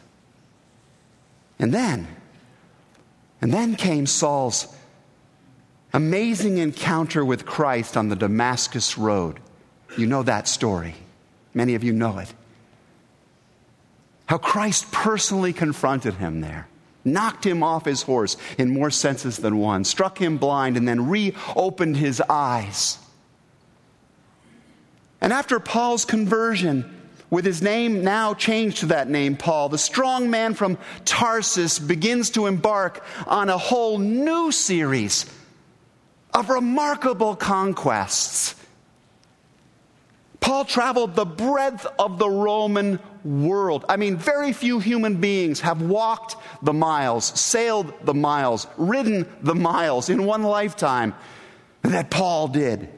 And 1.59 1.73
then, 1.73 2.07
and 3.41 3.53
then 3.53 3.75
came 3.75 4.05
Saul's 4.05 4.73
amazing 5.93 6.57
encounter 6.57 7.23
with 7.23 7.45
Christ 7.45 7.95
on 7.95 8.09
the 8.09 8.15
Damascus 8.15 8.97
Road. 8.97 9.39
You 9.97 10.07
know 10.07 10.23
that 10.23 10.47
story. 10.47 10.95
Many 11.53 11.75
of 11.75 11.83
you 11.83 11.93
know 11.93 12.17
it. 12.17 12.33
How 14.25 14.37
Christ 14.37 14.91
personally 14.91 15.53
confronted 15.53 16.15
him 16.15 16.41
there, 16.41 16.67
knocked 17.05 17.45
him 17.45 17.61
off 17.61 17.85
his 17.85 18.01
horse 18.01 18.37
in 18.57 18.73
more 18.73 18.89
senses 18.89 19.37
than 19.37 19.57
one, 19.57 19.83
struck 19.83 20.19
him 20.19 20.37
blind, 20.37 20.77
and 20.77 20.87
then 20.87 21.07
reopened 21.07 21.97
his 21.97 22.21
eyes. 22.29 22.97
And 25.21 25.31
after 25.31 25.59
Paul's 25.59 26.05
conversion, 26.05 27.02
with 27.33 27.45
his 27.45 27.63
name 27.63 28.03
now 28.03 28.35
changed 28.35 28.77
to 28.81 28.85
that 28.85 29.09
name, 29.09 29.35
Paul, 29.35 29.67
the 29.67 29.77
strong 29.79 30.29
man 30.29 30.53
from 30.53 30.77
Tarsus 31.03 31.79
begins 31.79 32.29
to 32.31 32.45
embark 32.45 33.03
on 33.25 33.49
a 33.49 33.57
whole 33.57 33.97
new 33.97 34.51
series 34.51 35.25
of 36.31 36.51
remarkable 36.51 37.35
conquests. 37.35 38.53
Paul 40.41 40.63
traveled 40.63 41.15
the 41.15 41.25
breadth 41.25 41.87
of 41.97 42.19
the 42.19 42.29
Roman 42.29 42.99
world. 43.23 43.83
I 43.89 43.97
mean, 43.97 44.15
very 44.15 44.53
few 44.53 44.77
human 44.77 45.19
beings 45.19 45.61
have 45.61 45.81
walked 45.81 46.35
the 46.61 46.73
miles, 46.73 47.25
sailed 47.25 47.95
the 48.03 48.13
miles, 48.13 48.67
ridden 48.77 49.27
the 49.41 49.55
miles 49.55 50.07
in 50.07 50.25
one 50.27 50.43
lifetime 50.43 51.15
that 51.81 52.11
Paul 52.11 52.49
did. 52.49 52.89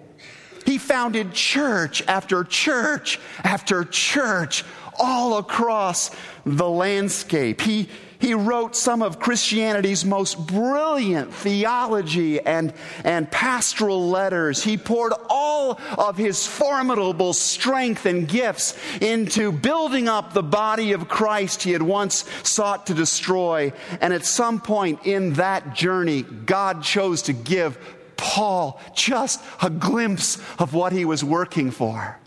He 0.66 0.78
founded 0.78 1.34
church 1.34 2.04
after 2.08 2.44
church 2.44 3.20
after 3.44 3.84
church 3.84 4.64
all 4.98 5.38
across 5.38 6.12
the 6.46 6.70
landscape. 6.70 7.62
He 7.62 7.90
he 8.20 8.34
wrote 8.34 8.76
some 8.76 9.02
of 9.02 9.20
Christianity's 9.20 10.06
most 10.06 10.48
brilliant 10.48 11.34
theology 11.34 12.40
and, 12.40 12.74
and 13.04 13.30
pastoral 13.30 14.10
letters. 14.10 14.64
He 14.64 14.78
poured 14.78 15.14
all 15.30 15.80
of 15.98 16.18
his 16.18 16.48
formidable 16.48 17.34
strength 17.34 18.06
and 18.06 18.28
gifts 18.28 18.76
into 19.00 19.52
building 19.52 20.08
up 20.08 20.34
the 20.34 20.42
body 20.42 20.94
of 20.94 21.08
Christ 21.08 21.64
he 21.64 21.72
had 21.72 21.84
once 21.84 22.26
sought 22.44 22.88
to 22.88 22.94
destroy. 22.94 23.74
And 24.02 24.14
at 24.14 24.26
some 24.26 24.60
point 24.60 25.06
in 25.06 25.34
that 25.34 25.76
journey, 25.76 26.24
God 26.24 26.84
chose 26.84 27.24
to 27.24 27.34
give 27.34 27.78
Paul 28.18 28.80
just 28.94 29.42
a 29.62 29.70
glimpse 29.70 30.38
of 30.60 30.74
what 30.74 30.94
he 30.94 31.06
was 31.06 31.24
working 31.24 31.72
for. 31.72 32.20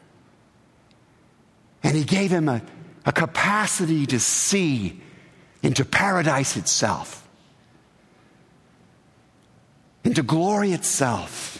And 1.83 1.97
he 1.97 2.05
gave 2.05 2.31
him 2.31 2.49
a, 2.49 2.63
a 3.07 3.13
capacity 3.13 4.07
to 4.07 4.21
see 4.21 5.01
into 5.63 5.85
paradise 5.85 6.57
itself, 6.57 7.27
into 10.05 10.23
glory 10.23 10.73
itself. 10.73 11.58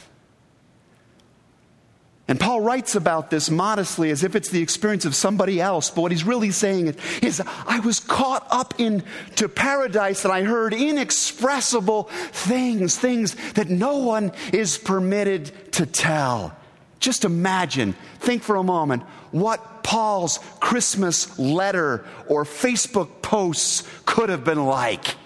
And 2.29 2.39
Paul 2.39 2.61
writes 2.61 2.95
about 2.95 3.31
this 3.31 3.49
modestly 3.49 4.11
as 4.11 4.23
if 4.23 4.37
it's 4.37 4.51
the 4.51 4.61
experience 4.61 5.07
of 5.07 5.15
somebody 5.15 5.63
else. 5.63 5.89
But 5.89 6.03
what 6.03 6.13
he's 6.13 6.25
really 6.25 6.51
saying 6.51 6.95
is, 7.23 7.41
I 7.67 7.81
was 7.81 8.01
caught 8.01 8.47
up 8.51 8.79
into 8.79 9.49
paradise 9.49 10.25
and 10.25 10.33
I 10.33 10.43
heard 10.43 10.75
inexpressible 10.75 12.05
things, 12.05 12.99
things 12.99 13.35
that 13.55 13.71
no 13.71 13.97
one 13.97 14.33
is 14.53 14.77
permitted 14.77 15.73
to 15.73 15.87
tell. 15.87 16.55
Just 17.01 17.25
imagine, 17.25 17.95
think 18.19 18.43
for 18.43 18.57
a 18.57 18.63
moment, 18.63 19.05
what 19.31 19.83
Paul's 19.83 20.39
Christmas 20.61 21.39
letter 21.39 22.05
or 22.27 22.45
Facebook 22.45 23.23
posts 23.23 23.89
could 24.05 24.29
have 24.29 24.45
been 24.45 24.67
like. 24.67 25.17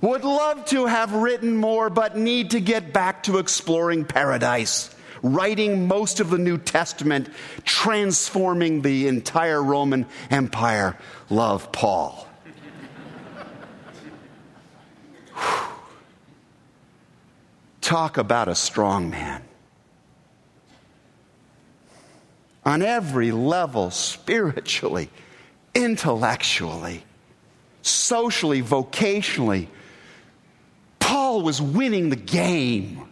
Would 0.00 0.22
love 0.22 0.64
to 0.66 0.86
have 0.86 1.12
written 1.12 1.56
more, 1.56 1.90
but 1.90 2.16
need 2.16 2.50
to 2.50 2.60
get 2.60 2.92
back 2.92 3.24
to 3.24 3.38
exploring 3.38 4.04
paradise, 4.04 4.94
writing 5.22 5.88
most 5.88 6.20
of 6.20 6.30
the 6.30 6.38
New 6.38 6.58
Testament, 6.58 7.28
transforming 7.64 8.82
the 8.82 9.08
entire 9.08 9.62
Roman 9.62 10.06
Empire. 10.30 10.96
Love 11.30 11.72
Paul. 11.72 12.26
Talk 17.80 18.18
about 18.18 18.48
a 18.48 18.54
strong 18.54 19.10
man. 19.10 19.42
on 22.68 22.82
every 22.82 23.32
level 23.32 23.90
spiritually, 23.90 25.08
intellectually, 25.74 27.02
socially, 27.80 28.62
vocationally. 28.62 29.68
Paul 30.98 31.40
was 31.40 31.62
winning 31.62 32.10
the 32.10 32.16
game. 32.16 33.07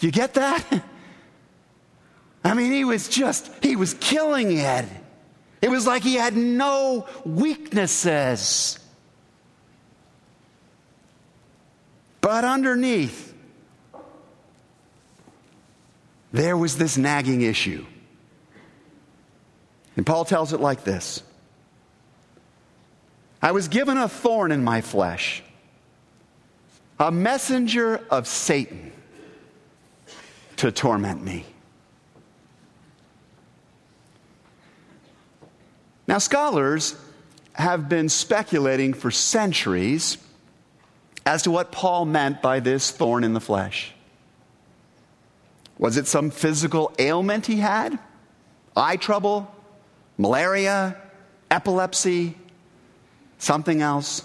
You 0.00 0.10
get 0.10 0.34
that? 0.34 0.64
I 2.44 2.54
mean, 2.54 2.72
he 2.72 2.84
was 2.84 3.08
just, 3.08 3.50
he 3.62 3.76
was 3.76 3.94
killing 3.94 4.56
it. 4.56 4.86
It 5.60 5.70
was 5.70 5.86
like 5.86 6.02
he 6.02 6.14
had 6.14 6.36
no 6.36 7.06
weaknesses. 7.24 8.78
But 12.20 12.44
underneath, 12.44 13.34
there 16.32 16.56
was 16.56 16.76
this 16.76 16.96
nagging 16.96 17.42
issue. 17.42 17.84
And 19.96 20.06
Paul 20.06 20.24
tells 20.24 20.52
it 20.52 20.60
like 20.60 20.84
this 20.84 21.22
I 23.42 23.50
was 23.50 23.66
given 23.66 23.98
a 23.98 24.08
thorn 24.08 24.52
in 24.52 24.62
my 24.62 24.80
flesh, 24.80 25.42
a 27.00 27.10
messenger 27.10 28.00
of 28.10 28.28
Satan 28.28 28.92
to 30.58 30.70
torment 30.70 31.24
me. 31.24 31.44
Now, 36.06 36.18
scholars 36.18 36.96
have 37.52 37.88
been 37.88 38.08
speculating 38.08 38.94
for 38.94 39.10
centuries 39.10 40.16
as 41.26 41.42
to 41.42 41.50
what 41.50 41.72
Paul 41.72 42.04
meant 42.04 42.40
by 42.40 42.60
this 42.60 42.90
thorn 42.90 43.24
in 43.24 43.34
the 43.34 43.40
flesh. 43.40 43.92
Was 45.78 45.96
it 45.96 46.06
some 46.06 46.30
physical 46.30 46.92
ailment 46.98 47.46
he 47.46 47.56
had? 47.56 47.98
Eye 48.76 48.96
trouble? 48.96 49.54
malaria, 50.20 50.96
epilepsy, 51.50 52.34
Something 53.38 53.82
else? 53.82 54.24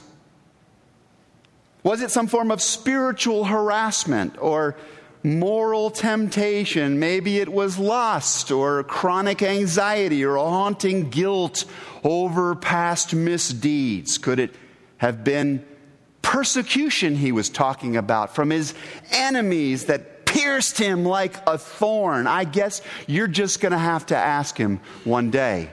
Was 1.83 2.01
it 2.01 2.09
some 2.09 2.27
form 2.27 2.49
of 2.49 2.61
spiritual 2.61 3.45
harassment 3.45 4.35
or 4.39 4.75
moral 5.23 5.89
temptation? 5.89 6.99
Maybe 6.99 7.37
it 7.39 7.49
was 7.49 7.79
lust 7.79 8.51
or 8.51 8.83
chronic 8.83 9.41
anxiety 9.41 10.23
or 10.25 10.37
haunting 10.37 11.09
guilt 11.09 11.65
over 12.03 12.55
past 12.55 13.13
misdeeds. 13.13 14.17
Could 14.17 14.39
it 14.39 14.53
have 14.97 15.23
been 15.23 15.65
persecution 16.21 17.15
he 17.15 17.31
was 17.31 17.49
talking 17.49 17.97
about 17.97 18.35
from 18.35 18.49
his 18.49 18.73
enemies 19.11 19.85
that 19.85 20.25
pierced 20.25 20.77
him 20.77 21.05
like 21.05 21.35
a 21.47 21.57
thorn? 21.57 22.27
I 22.27 22.43
guess 22.43 22.81
you're 23.07 23.27
just 23.27 23.61
going 23.61 23.71
to 23.71 23.77
have 23.77 24.05
to 24.07 24.17
ask 24.17 24.57
him 24.57 24.79
one 25.03 25.31
day 25.31 25.69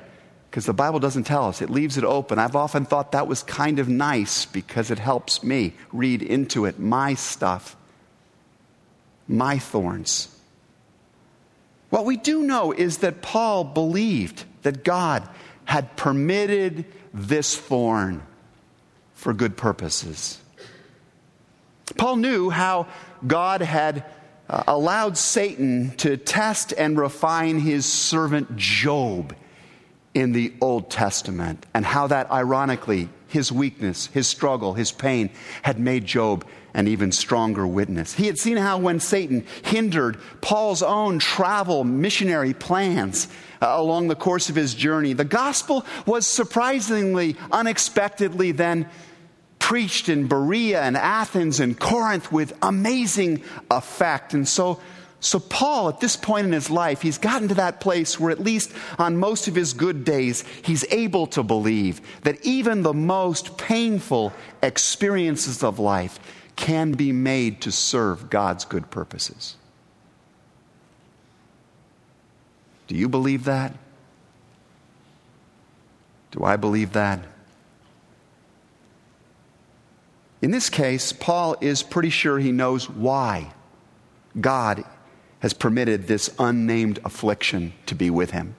because 0.50 0.66
the 0.66 0.75
Bible 0.75 0.99
doesn't 0.99 1.25
tell 1.25 1.47
us, 1.47 1.62
it 1.62 1.71
leaves 1.71 1.97
it 1.97 2.02
open. 2.02 2.40
I've 2.40 2.57
often 2.57 2.85
thought 2.85 3.12
that 3.12 3.28
was 3.28 3.45
kind 3.45 3.78
of 3.78 3.88
nice 3.88 4.47
because 4.47 4.90
it 4.90 4.99
helps 4.99 5.45
me 5.45 5.75
read 5.92 6.23
into 6.23 6.64
it 6.64 6.80
my 6.80 7.14
stuff, 7.14 7.76
my 9.31 9.59
thorns. 9.59 10.29
What 11.89 12.05
we 12.05 12.17
do 12.17 12.43
know 12.43 12.73
is 12.73 12.99
that 12.99 13.23
Paul 13.23 13.65
believed 13.65 14.45
that 14.63 14.85
God 14.85 15.29
had 15.65 15.97
permitted 15.97 16.85
this 17.15 17.57
thorn 17.57 18.23
for 19.15 19.33
good 19.33 19.57
purposes. 19.57 20.39
Paul 21.97 22.17
knew 22.17 22.51
how 22.51 22.89
God 23.27 23.61
had 23.61 24.05
uh, 24.49 24.65
allowed 24.67 25.17
Satan 25.17 25.91
to 25.99 26.17
test 26.17 26.73
and 26.77 26.99
refine 26.99 27.59
his 27.59 27.87
servant 27.87 28.57
Job 28.57 29.35
in 30.13 30.33
the 30.33 30.53
Old 30.61 30.91
Testament, 30.91 31.67
and 31.73 31.87
how 31.87 32.09
that, 32.09 32.31
ironically, 32.33 33.09
his 33.31 33.51
weakness, 33.51 34.07
his 34.09 34.27
struggle, 34.27 34.75
his 34.75 34.93
pain 34.93 35.31
had 35.63 35.79
made 35.79 36.05
Job 36.05 36.45
an 36.75 36.87
even 36.87 37.13
stronger 37.13 37.67
witness. 37.67 38.15
He 38.15 38.27
had 38.27 38.39
seen 38.39 38.57
how 38.57 38.79
when 38.79 39.01
Satan 39.01 39.45
hindered 39.65 40.19
Paul's 40.41 40.83
own 40.83 41.19
travel 41.19 41.85
missionary 41.85 42.55
plans 42.55 43.29
uh, 43.61 43.67
along 43.77 44.09
the 44.09 44.15
course 44.15 44.49
of 44.49 44.57
his 44.57 44.75
journey, 44.75 45.13
the 45.13 45.25
gospel 45.25 45.85
was 46.07 46.27
surprisingly, 46.27 47.37
unexpectedly 47.51 48.53
then 48.53 48.89
preached 49.59 50.09
in 50.09 50.27
Berea 50.27 50.81
and 50.83 50.97
Athens 50.97 51.61
and 51.61 51.79
Corinth 51.79 52.33
with 52.33 52.53
amazing 52.63 53.43
effect. 53.71 54.35
And 54.35 54.49
so 54.49 54.81
so, 55.23 55.39
Paul, 55.39 55.91
at 55.91 56.00
this 56.00 56.17
point 56.17 56.47
in 56.47 56.53
his 56.53 56.71
life, 56.71 57.03
he's 57.03 57.19
gotten 57.19 57.49
to 57.49 57.55
that 57.57 57.79
place 57.79 58.19
where, 58.19 58.31
at 58.31 58.41
least 58.41 58.73
on 58.99 59.19
most 59.19 59.49
of 59.49 59.55
his 59.55 59.75
good 59.75 60.03
days, 60.03 60.45
he's 60.62 60.85
able 60.91 61.27
to 61.29 61.43
believe 61.43 62.00
that 62.23 62.43
even 62.45 62.83
the 62.83 62.95
most 62.95 63.59
painful 63.59 64.33
experiences 64.62 65.62
of 65.62 65.79
life 65.79 66.19
can 66.57 66.93
be 66.93 67.12
made 67.12 67.61
to 67.61 67.71
serve 67.71 68.31
God's 68.31 68.65
good 68.65 68.91
purposes. 68.91 69.57
Do 72.87 72.95
you 72.95 73.09
believe 73.09 73.45
that? 73.45 73.75
Do 76.31 76.45
I 76.45 76.57
believe 76.57 76.95
that? 76.95 77.21
In 80.41 80.50
this 80.50 80.71
case, 80.71 81.12
Paul 81.12 81.57
is 81.61 81.83
pretty 81.83 82.11
sure 82.11 82.39
he 82.39 82.53
knows 82.53 82.89
why 82.89 83.53
God 84.41 84.85
has 85.41 85.53
permitted 85.53 86.07
this 86.07 86.31
unnamed 86.39 86.99
affliction 87.05 87.73
to 87.87 87.95
be 87.95 88.11
with 88.11 88.31
him. 88.31 88.55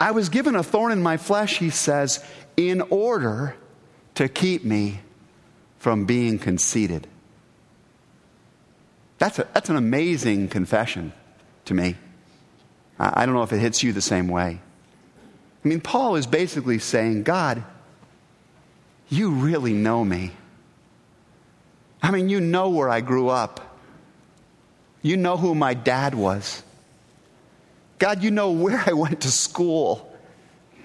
I 0.00 0.10
was 0.12 0.28
given 0.28 0.54
a 0.54 0.62
thorn 0.62 0.92
in 0.92 1.02
my 1.02 1.16
flesh, 1.16 1.58
he 1.58 1.70
says, 1.70 2.24
in 2.56 2.80
order 2.82 3.56
to 4.14 4.28
keep 4.28 4.64
me 4.64 5.00
from 5.78 6.04
being 6.04 6.38
conceited. 6.38 7.06
That's, 9.18 9.38
a, 9.38 9.46
that's 9.52 9.68
an 9.68 9.76
amazing 9.76 10.48
confession 10.48 11.12
to 11.66 11.74
me. 11.74 11.96
I, 12.98 13.22
I 13.22 13.26
don't 13.26 13.34
know 13.34 13.42
if 13.42 13.52
it 13.52 13.58
hits 13.58 13.82
you 13.82 13.92
the 13.92 14.00
same 14.00 14.28
way. 14.28 14.60
I 15.64 15.68
mean, 15.68 15.80
Paul 15.80 16.16
is 16.16 16.26
basically 16.26 16.78
saying, 16.78 17.22
God, 17.22 17.62
you 19.10 19.30
really 19.30 19.74
know 19.74 20.04
me. 20.04 20.32
I 22.02 22.10
mean, 22.10 22.30
you 22.30 22.40
know 22.40 22.70
where 22.70 22.88
I 22.88 23.02
grew 23.02 23.28
up. 23.28 23.69
You 25.02 25.16
know 25.16 25.36
who 25.36 25.54
my 25.54 25.74
dad 25.74 26.14
was. 26.14 26.62
God, 27.98 28.22
you 28.22 28.30
know 28.30 28.50
where 28.50 28.82
I 28.86 28.92
went 28.92 29.22
to 29.22 29.30
school 29.30 30.10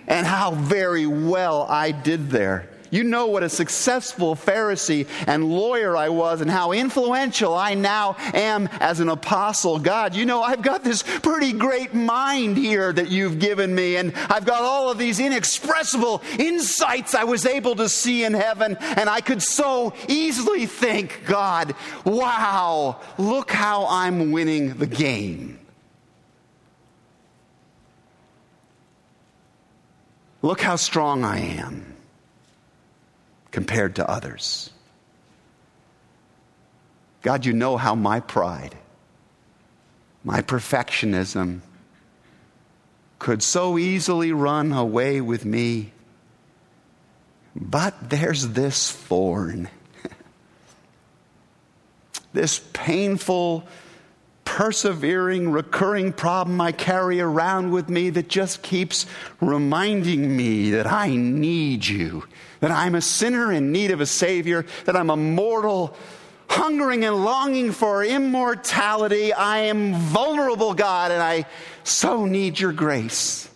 and 0.07 0.27
how 0.27 0.51
very 0.51 1.07
well 1.07 1.63
I 1.63 1.91
did 1.91 2.29
there. 2.29 2.69
You 2.91 3.03
know 3.03 3.27
what 3.27 3.43
a 3.43 3.49
successful 3.49 4.35
Pharisee 4.35 5.07
and 5.27 5.49
lawyer 5.49 5.97
I 5.97 6.09
was 6.09 6.41
and 6.41 6.49
how 6.49 6.71
influential 6.71 7.53
I 7.53 7.73
now 7.73 8.15
am 8.33 8.67
as 8.79 8.99
an 8.99 9.09
apostle. 9.09 9.79
God, 9.79 10.15
you 10.15 10.25
know, 10.25 10.41
I've 10.41 10.61
got 10.61 10.83
this 10.83 11.03
pretty 11.03 11.53
great 11.53 11.93
mind 11.93 12.57
here 12.57 12.93
that 12.93 13.09
you've 13.09 13.39
given 13.39 13.73
me, 13.73 13.97
and 13.97 14.13
I've 14.29 14.45
got 14.45 14.61
all 14.61 14.91
of 14.91 14.97
these 14.97 15.19
inexpressible 15.19 16.21
insights 16.37 17.15
I 17.15 17.23
was 17.23 17.45
able 17.45 17.75
to 17.77 17.89
see 17.89 18.23
in 18.23 18.33
heaven, 18.33 18.77
and 18.79 19.09
I 19.09 19.21
could 19.21 19.41
so 19.41 19.93
easily 20.07 20.65
think, 20.65 21.23
God, 21.25 21.75
wow, 22.05 22.99
look 23.17 23.51
how 23.51 23.87
I'm 23.87 24.31
winning 24.31 24.75
the 24.77 24.87
game. 24.87 25.59
Look 30.41 30.61
how 30.61 30.75
strong 30.75 31.23
I 31.23 31.39
am 31.39 31.94
compared 33.55 33.95
to 33.95 34.11
others. 34.11 34.69
God, 37.21 37.45
you 37.45 37.53
know 37.53 37.77
how 37.77 37.95
my 37.95 38.19
pride, 38.19 38.75
my 40.25 40.41
perfectionism, 40.41 41.61
could 43.17 43.41
so 43.41 43.77
easily 43.77 44.33
run 44.33 44.73
away 44.73 45.21
with 45.21 45.45
me. 45.45 45.93
But 47.55 48.09
there's 48.09 48.49
this 48.49 48.91
thorn, 48.91 49.69
this 52.33 52.59
painful, 52.73 53.65
persevering, 54.55 55.51
recurring 55.51 56.13
problem 56.13 56.61
I 56.61 56.71
carry 56.71 57.19
around 57.19 57.71
with 57.71 57.89
me 57.89 58.09
that 58.11 58.29
just 58.29 58.63
keeps 58.63 59.05
reminding 59.41 60.37
me 60.37 60.71
that 60.71 60.87
I 60.87 61.09
need 61.09 61.85
you 61.85 62.23
that 62.65 62.71
I'm 62.71 62.95
a 62.95 63.01
sinner 63.01 63.51
in 63.51 63.71
need 63.71 63.91
of 63.91 64.01
a 64.01 64.05
Savior, 64.05 64.65
that 64.85 64.95
I'm 64.95 65.09
a 65.09 65.15
mortal 65.17 65.95
hungering 66.49 67.05
and 67.05 67.23
longing 67.23 67.71
for 67.71 68.03
immortality. 68.03 69.33
I 69.33 69.59
am 69.59 69.93
vulnerable, 69.93 70.73
God, 70.73 71.11
and 71.11 71.21
I 71.21 71.45
so 71.83 72.25
need 72.25 72.59
your 72.59 72.71
grace. 72.71 73.49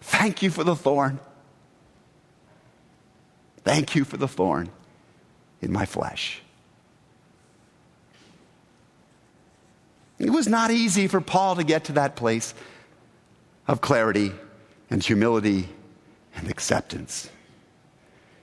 Thank 0.00 0.42
you 0.42 0.50
for 0.50 0.64
the 0.64 0.76
thorn. 0.76 1.18
Thank 3.64 3.94
you 3.94 4.04
for 4.04 4.16
the 4.16 4.28
thorn 4.28 4.70
in 5.60 5.72
my 5.72 5.86
flesh. 5.86 6.42
It 10.20 10.30
was 10.30 10.46
not 10.46 10.70
easy 10.70 11.08
for 11.08 11.22
Paul 11.22 11.56
to 11.56 11.64
get 11.64 11.84
to 11.84 11.92
that 11.92 12.14
place 12.14 12.52
of 13.66 13.80
clarity 13.80 14.32
and 14.90 15.02
humility 15.02 15.66
and 16.36 16.48
acceptance. 16.50 17.30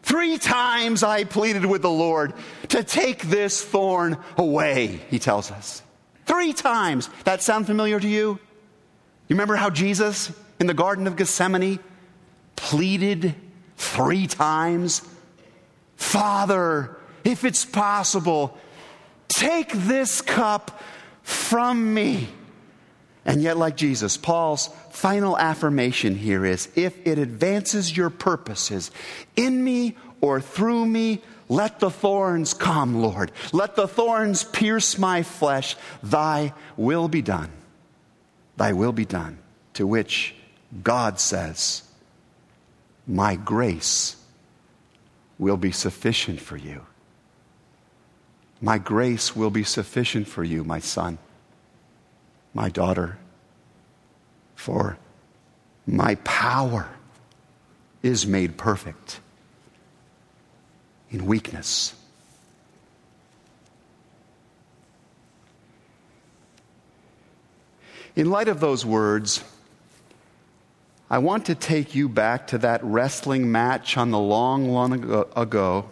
Three 0.01 0.39
times 0.39 1.03
I 1.03 1.23
pleaded 1.23 1.65
with 1.65 1.83
the 1.83 1.91
Lord 1.91 2.33
to 2.69 2.83
take 2.83 3.23
this 3.23 3.63
thorn 3.63 4.17
away, 4.37 5.01
he 5.09 5.19
tells 5.19 5.51
us. 5.51 5.83
Three 6.25 6.51
times. 6.51 7.09
That 7.25 7.43
sound 7.43 7.67
familiar 7.67 7.99
to 7.99 8.07
you? 8.07 8.39
You 9.27 9.35
remember 9.35 9.55
how 9.55 9.69
Jesus 9.69 10.31
in 10.59 10.65
the 10.65 10.73
Garden 10.73 11.05
of 11.05 11.15
Gethsemane 11.15 11.79
pleaded 12.55 13.35
three 13.75 14.25
times? 14.25 15.01
Father, 15.95 16.97
if 17.23 17.43
it's 17.43 17.65
possible, 17.65 18.57
take 19.27 19.71
this 19.73 20.21
cup 20.21 20.81
from 21.47 21.93
me. 21.93 22.27
And 23.25 23.41
yet, 23.41 23.57
like 23.57 23.77
Jesus, 23.77 24.17
Paul's 24.17 24.69
final 24.91 25.37
affirmation 25.37 26.15
here 26.15 26.45
is 26.45 26.69
if 26.75 26.95
it 27.05 27.17
advances 27.17 27.95
your 27.95 28.09
purposes 28.09 28.91
in 29.35 29.63
me 29.63 29.95
or 30.21 30.41
through 30.41 30.85
me, 30.85 31.21
let 31.49 31.79
the 31.79 31.89
thorns 31.89 32.53
come, 32.53 33.01
Lord. 33.01 33.31
Let 33.53 33.75
the 33.75 33.87
thorns 33.87 34.43
pierce 34.43 34.97
my 34.97 35.23
flesh. 35.23 35.77
Thy 36.03 36.53
will 36.75 37.07
be 37.07 37.21
done. 37.21 37.51
Thy 38.57 38.73
will 38.73 38.91
be 38.93 39.05
done. 39.05 39.39
To 39.75 39.87
which 39.87 40.35
God 40.83 41.19
says, 41.19 41.83
My 43.05 43.35
grace 43.35 44.17
will 45.37 45.57
be 45.57 45.71
sufficient 45.71 46.41
for 46.41 46.57
you. 46.57 46.85
My 48.59 48.77
grace 48.77 49.35
will 49.35 49.51
be 49.51 49.63
sufficient 49.63 50.27
for 50.27 50.43
you, 50.43 50.63
my 50.63 50.79
son 50.79 51.19
my 52.57 52.69
daughter, 52.69 53.19
for 54.55 54.97
my 55.85 56.15
power 56.23 56.89
is 58.01 58.25
made 58.25 58.57
perfect 58.57 59.19
in 61.11 61.27
weakness. 61.27 61.93
In 68.15 68.31
light 68.31 68.47
of 68.47 68.59
those 68.59 68.83
words, 68.83 69.43
I 71.11 71.19
want 71.19 71.45
to 71.45 71.53
take 71.53 71.93
you 71.93 72.09
back 72.09 72.47
to 72.47 72.57
that 72.57 72.83
wrestling 72.83 73.51
match 73.51 73.97
on 73.97 74.09
the 74.09 74.17
long, 74.17 74.71
long 74.71 74.93
ago. 75.35 75.91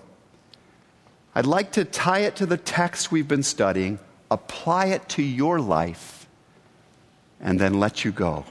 I'd 1.35 1.45
like 1.45 1.73
to 1.73 1.85
tie 1.85 2.21
it 2.21 2.35
to 2.37 2.47
the 2.47 2.57
text 2.57 3.11
we've 3.11 3.27
been 3.27 3.43
studying, 3.43 3.99
apply 4.31 4.87
it 4.87 5.07
to 5.09 5.21
your 5.21 5.59
life, 5.59 6.24
and 7.45 7.59
then 7.59 7.79
let 7.79 8.03
you 8.03 8.11
go. 8.11 8.43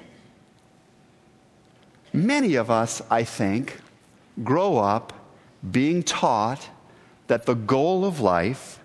Many 2.13 2.55
of 2.55 2.71
us, 2.71 3.03
I 3.11 3.25
think, 3.25 3.81
grow 4.45 4.79
up 4.79 5.13
being 5.69 6.05
taught 6.05 6.69
that 7.27 7.45
the 7.45 7.55
goal 7.55 8.05
of 8.05 8.21
life 8.21 8.79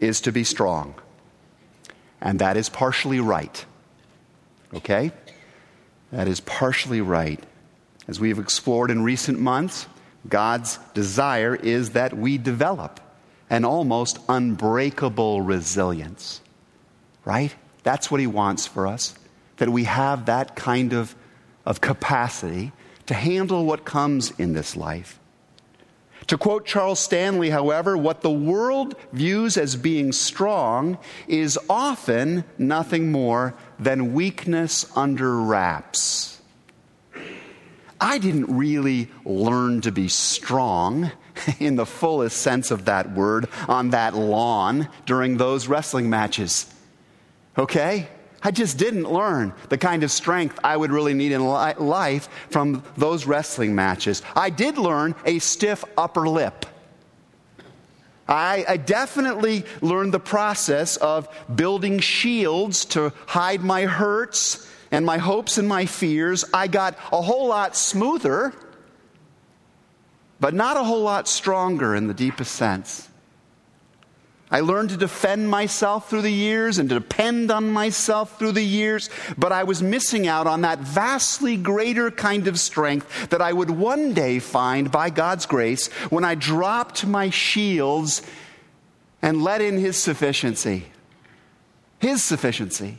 is 0.00 0.20
to 0.22 0.32
be 0.32 0.42
strong. 0.42 0.94
And 2.20 2.40
that 2.40 2.56
is 2.56 2.68
partially 2.68 3.20
right. 3.20 3.64
Okay? 4.74 5.12
That 6.10 6.26
is 6.26 6.40
partially 6.40 7.00
right. 7.00 7.40
As 8.08 8.18
we 8.18 8.28
have 8.30 8.40
explored 8.40 8.90
in 8.90 9.04
recent 9.04 9.38
months, 9.38 9.86
God's 10.28 10.80
desire 10.94 11.54
is 11.54 11.90
that 11.90 12.16
we 12.16 12.38
develop 12.38 12.98
an 13.48 13.64
almost 13.64 14.18
unbreakable 14.28 15.42
resilience. 15.42 16.40
Right? 17.24 17.54
That's 17.82 18.10
what 18.10 18.20
He 18.20 18.26
wants 18.26 18.66
for 18.66 18.86
us, 18.86 19.14
that 19.56 19.68
we 19.68 19.84
have 19.84 20.26
that 20.26 20.56
kind 20.56 20.92
of, 20.92 21.14
of 21.66 21.80
capacity 21.80 22.72
to 23.06 23.14
handle 23.14 23.64
what 23.64 23.84
comes 23.84 24.32
in 24.38 24.52
this 24.52 24.76
life. 24.76 25.18
To 26.28 26.38
quote 26.38 26.64
Charles 26.64 27.00
Stanley, 27.00 27.50
however, 27.50 27.96
what 27.96 28.20
the 28.20 28.30
world 28.30 28.94
views 29.12 29.56
as 29.56 29.74
being 29.74 30.12
strong 30.12 30.98
is 31.26 31.58
often 31.68 32.44
nothing 32.58 33.10
more 33.10 33.54
than 33.78 34.14
weakness 34.14 34.86
under 34.96 35.40
wraps. 35.40 36.40
I 38.00 38.18
didn't 38.18 38.56
really 38.56 39.08
learn 39.24 39.80
to 39.82 39.92
be 39.92 40.08
strong 40.08 41.12
in 41.58 41.76
the 41.76 41.86
fullest 41.86 42.38
sense 42.38 42.70
of 42.70 42.84
that 42.86 43.12
word 43.12 43.48
on 43.68 43.90
that 43.90 44.14
lawn 44.14 44.88
during 45.06 45.36
those 45.36 45.66
wrestling 45.66 46.08
matches. 46.08 46.72
Okay? 47.56 48.08
I 48.42 48.50
just 48.50 48.76
didn't 48.76 49.10
learn 49.10 49.54
the 49.68 49.78
kind 49.78 50.02
of 50.02 50.10
strength 50.10 50.58
I 50.64 50.76
would 50.76 50.90
really 50.90 51.14
need 51.14 51.32
in 51.32 51.46
li- 51.48 51.74
life 51.74 52.28
from 52.50 52.82
those 52.96 53.24
wrestling 53.24 53.74
matches. 53.74 54.22
I 54.34 54.50
did 54.50 54.78
learn 54.78 55.14
a 55.24 55.38
stiff 55.38 55.84
upper 55.96 56.28
lip. 56.28 56.66
I, 58.28 58.64
I, 58.68 58.76
definitely 58.78 59.64
learned 59.80 60.14
the 60.14 60.20
process 60.20 60.96
of 60.96 61.28
building 61.54 61.98
shields 61.98 62.84
to 62.86 63.12
hide 63.26 63.62
my 63.62 63.84
hurts 63.84 64.66
and 64.90 65.04
my 65.04 65.18
hopes 65.18 65.58
and 65.58 65.68
my 65.68 65.86
fears. 65.86 66.44
I 66.54 66.68
got 66.68 66.96
a 67.12 67.20
whole 67.20 67.48
lot 67.48 67.76
smoother, 67.76 68.54
but 70.40 70.54
not 70.54 70.76
a 70.76 70.84
whole 70.84 71.02
lot 71.02 71.28
stronger 71.28 71.94
in 71.94 72.06
the 72.06 72.14
deepest 72.14 72.54
sense. 72.54 73.08
I 74.52 74.60
learned 74.60 74.90
to 74.90 74.98
defend 74.98 75.48
myself 75.48 76.10
through 76.10 76.20
the 76.20 76.30
years 76.30 76.76
and 76.76 76.86
to 76.90 76.96
depend 76.96 77.50
on 77.50 77.70
myself 77.70 78.38
through 78.38 78.52
the 78.52 78.62
years, 78.62 79.08
but 79.38 79.50
I 79.50 79.64
was 79.64 79.82
missing 79.82 80.26
out 80.26 80.46
on 80.46 80.60
that 80.60 80.78
vastly 80.80 81.56
greater 81.56 82.10
kind 82.10 82.46
of 82.46 82.60
strength 82.60 83.30
that 83.30 83.40
I 83.40 83.50
would 83.50 83.70
one 83.70 84.12
day 84.12 84.40
find 84.40 84.92
by 84.92 85.08
God's 85.08 85.46
grace 85.46 85.86
when 86.10 86.22
I 86.22 86.34
dropped 86.34 87.06
my 87.06 87.30
shields 87.30 88.20
and 89.22 89.42
let 89.42 89.62
in 89.62 89.78
His 89.78 89.96
sufficiency. 89.96 90.84
His 91.98 92.22
sufficiency. 92.22 92.98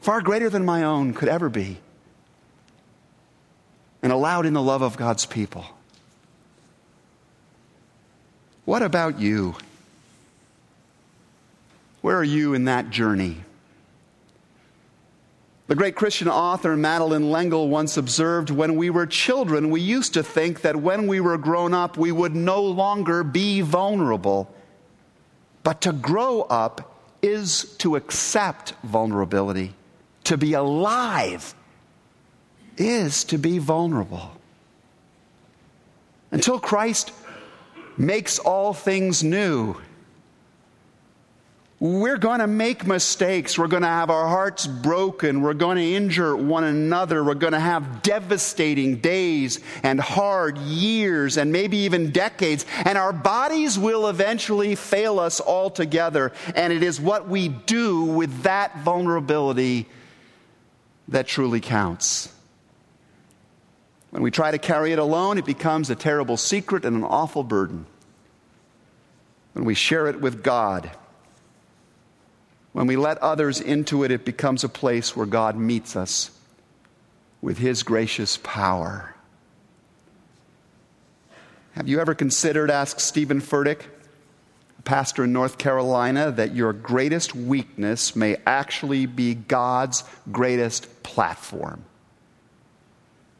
Far 0.00 0.22
greater 0.22 0.48
than 0.48 0.64
my 0.64 0.84
own 0.84 1.12
could 1.12 1.28
ever 1.28 1.50
be. 1.50 1.76
And 4.02 4.10
allowed 4.10 4.46
in 4.46 4.54
the 4.54 4.62
love 4.62 4.80
of 4.80 4.96
God's 4.96 5.26
people. 5.26 5.66
What 8.64 8.82
about 8.82 9.20
you? 9.20 9.56
Where 12.06 12.18
are 12.18 12.22
you 12.22 12.54
in 12.54 12.66
that 12.66 12.90
journey? 12.90 13.38
The 15.66 15.74
great 15.74 15.96
Christian 15.96 16.28
author 16.28 16.76
Madeleine 16.76 17.32
L'Engle 17.32 17.68
once 17.68 17.96
observed 17.96 18.48
when 18.48 18.76
we 18.76 18.90
were 18.90 19.06
children, 19.06 19.70
we 19.70 19.80
used 19.80 20.14
to 20.14 20.22
think 20.22 20.60
that 20.60 20.76
when 20.76 21.08
we 21.08 21.18
were 21.18 21.36
grown 21.36 21.74
up, 21.74 21.96
we 21.96 22.12
would 22.12 22.36
no 22.36 22.62
longer 22.62 23.24
be 23.24 23.60
vulnerable. 23.60 24.48
But 25.64 25.80
to 25.80 25.92
grow 25.92 26.42
up 26.42 26.96
is 27.22 27.74
to 27.78 27.96
accept 27.96 28.74
vulnerability. 28.84 29.74
To 30.26 30.36
be 30.36 30.52
alive 30.52 31.56
is 32.76 33.24
to 33.24 33.36
be 33.36 33.58
vulnerable. 33.58 34.30
Until 36.30 36.60
Christ 36.60 37.10
makes 37.98 38.38
all 38.38 38.74
things 38.74 39.24
new, 39.24 39.74
we're 41.86 42.18
going 42.18 42.40
to 42.40 42.46
make 42.46 42.86
mistakes. 42.86 43.58
We're 43.58 43.66
going 43.68 43.82
to 43.82 43.88
have 43.88 44.10
our 44.10 44.26
hearts 44.26 44.66
broken. 44.66 45.42
We're 45.42 45.54
going 45.54 45.76
to 45.76 45.94
injure 45.94 46.36
one 46.36 46.64
another. 46.64 47.22
We're 47.22 47.34
going 47.34 47.52
to 47.52 47.60
have 47.60 48.02
devastating 48.02 48.96
days 48.96 49.60
and 49.82 50.00
hard 50.00 50.58
years 50.58 51.36
and 51.36 51.52
maybe 51.52 51.78
even 51.78 52.10
decades. 52.10 52.66
And 52.84 52.98
our 52.98 53.12
bodies 53.12 53.78
will 53.78 54.08
eventually 54.08 54.74
fail 54.74 55.18
us 55.18 55.40
altogether. 55.40 56.32
And 56.54 56.72
it 56.72 56.82
is 56.82 57.00
what 57.00 57.28
we 57.28 57.48
do 57.48 58.04
with 58.04 58.42
that 58.42 58.78
vulnerability 58.80 59.86
that 61.08 61.26
truly 61.26 61.60
counts. 61.60 62.32
When 64.10 64.22
we 64.22 64.30
try 64.30 64.50
to 64.50 64.58
carry 64.58 64.92
it 64.92 64.98
alone, 64.98 65.38
it 65.38 65.44
becomes 65.44 65.90
a 65.90 65.94
terrible 65.94 66.36
secret 66.36 66.84
and 66.84 66.96
an 66.96 67.04
awful 67.04 67.44
burden. 67.44 67.86
When 69.52 69.64
we 69.64 69.74
share 69.74 70.06
it 70.06 70.20
with 70.20 70.42
God, 70.42 70.90
when 72.76 72.86
we 72.86 72.96
let 72.96 73.16
others 73.22 73.58
into 73.58 74.04
it, 74.04 74.10
it 74.10 74.26
becomes 74.26 74.62
a 74.62 74.68
place 74.68 75.16
where 75.16 75.24
God 75.24 75.56
meets 75.56 75.96
us 75.96 76.30
with 77.40 77.56
His 77.56 77.82
gracious 77.82 78.38
power. 78.42 79.14
Have 81.72 81.88
you 81.88 82.00
ever 82.00 82.14
considered, 82.14 82.70
asked 82.70 83.00
Steven 83.00 83.40
Furtick, 83.40 83.80
a 84.78 84.82
pastor 84.82 85.24
in 85.24 85.32
North 85.32 85.56
Carolina, 85.56 86.30
that 86.32 86.54
your 86.54 86.74
greatest 86.74 87.34
weakness 87.34 88.14
may 88.14 88.36
actually 88.46 89.06
be 89.06 89.34
God's 89.34 90.04
greatest 90.30 91.02
platform 91.02 91.82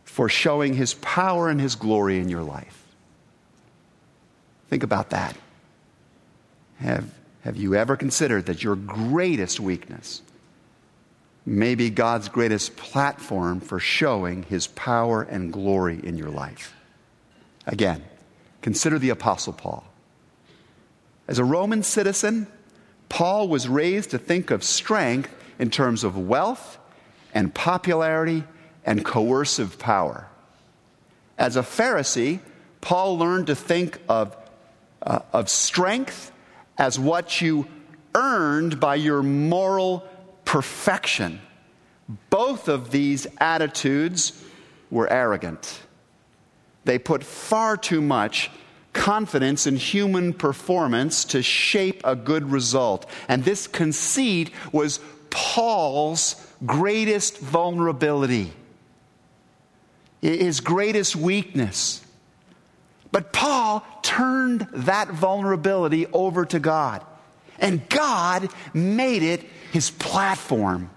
for 0.05 0.31
showing 0.31 0.73
His 0.73 0.95
power 0.95 1.51
and 1.51 1.61
His 1.61 1.75
glory 1.75 2.21
in 2.21 2.31
your 2.31 2.43
life? 2.43 2.87
Think 4.71 4.83
about 4.83 5.11
that. 5.11 5.37
Have 6.79 7.13
have 7.47 7.57
you 7.57 7.77
ever 7.77 7.97
considered 7.97 8.47
that 8.47 8.65
your 8.65 8.75
greatest 8.75 9.61
weakness 9.61 10.21
may 11.45 11.77
be 11.77 11.91
God's 11.91 12.29
greatest 12.29 12.77
platform 12.77 13.61
for 13.61 13.79
showing 13.79 14.43
his 14.43 14.67
power 14.67 15.23
and 15.23 15.53
glory 15.53 16.01
in 16.03 16.17
your 16.17 16.29
life? 16.29 16.75
Again, 17.65 18.03
consider 18.63 18.99
the 18.99 19.11
Apostle 19.11 19.53
Paul. 19.53 19.85
As 21.29 21.39
a 21.39 21.45
Roman 21.45 21.85
citizen, 21.85 22.49
Paul 23.09 23.47
was 23.47 23.69
raised 23.69 24.11
to 24.11 24.19
think 24.19 24.51
of 24.51 24.65
strength 24.65 25.33
in 25.61 25.71
terms 25.71 26.03
of 26.03 26.19
wealth 26.19 26.79
and 27.33 27.55
popularity 27.55 28.43
and 28.85 29.05
coercive 29.05 29.79
power. 29.79 30.27
As 31.39 31.55
a 31.55 31.63
Pharisee, 31.63 32.41
Paul 32.81 33.17
learned 33.19 33.47
to 33.47 33.55
think 33.55 34.01
of, 34.09 34.37
uh, 35.01 35.21
of 35.33 35.49
strength 35.49 36.33
as 36.79 36.99
what 36.99 37.41
you 37.41 37.67
earned 38.15 38.81
by 38.81 38.95
your 38.95 39.23
moral 39.23 40.07
perfection. 40.45 41.41
Both 42.31 42.69
of 42.69 42.91
these 42.91 43.27
attitudes 43.39 44.43
were 44.91 45.11
arrogant. 45.11 45.81
They 46.85 46.99
put 46.99 47.25
far 47.25 47.77
too 47.77 48.01
much 48.01 48.51
confidence 48.93 49.67
in 49.67 49.77
human 49.77 50.33
performance 50.33 51.25
to 51.27 51.43
shape 51.43 52.01
a 52.05 52.17
good 52.17 52.51
result. 52.51 53.07
And 53.29 53.45
this 53.45 53.67
conceit 53.67 54.51
was 54.73 55.01
Paul's 55.31 56.37
greatest 56.65 57.39
vulnerability, 57.39 58.53
his 60.23 60.61
greatest 60.61 61.15
weakness. 61.15 62.03
But 63.13 63.33
Paul 63.33 63.85
turned 64.17 64.67
that 64.73 65.09
vulnerability 65.09 66.07
over 66.13 66.47
to 66.47 66.59
God, 66.59 67.05
and 67.59 67.87
God 67.89 68.49
made 68.73 69.23
it 69.23 69.45
his 69.73 69.91
platform. 69.91 70.91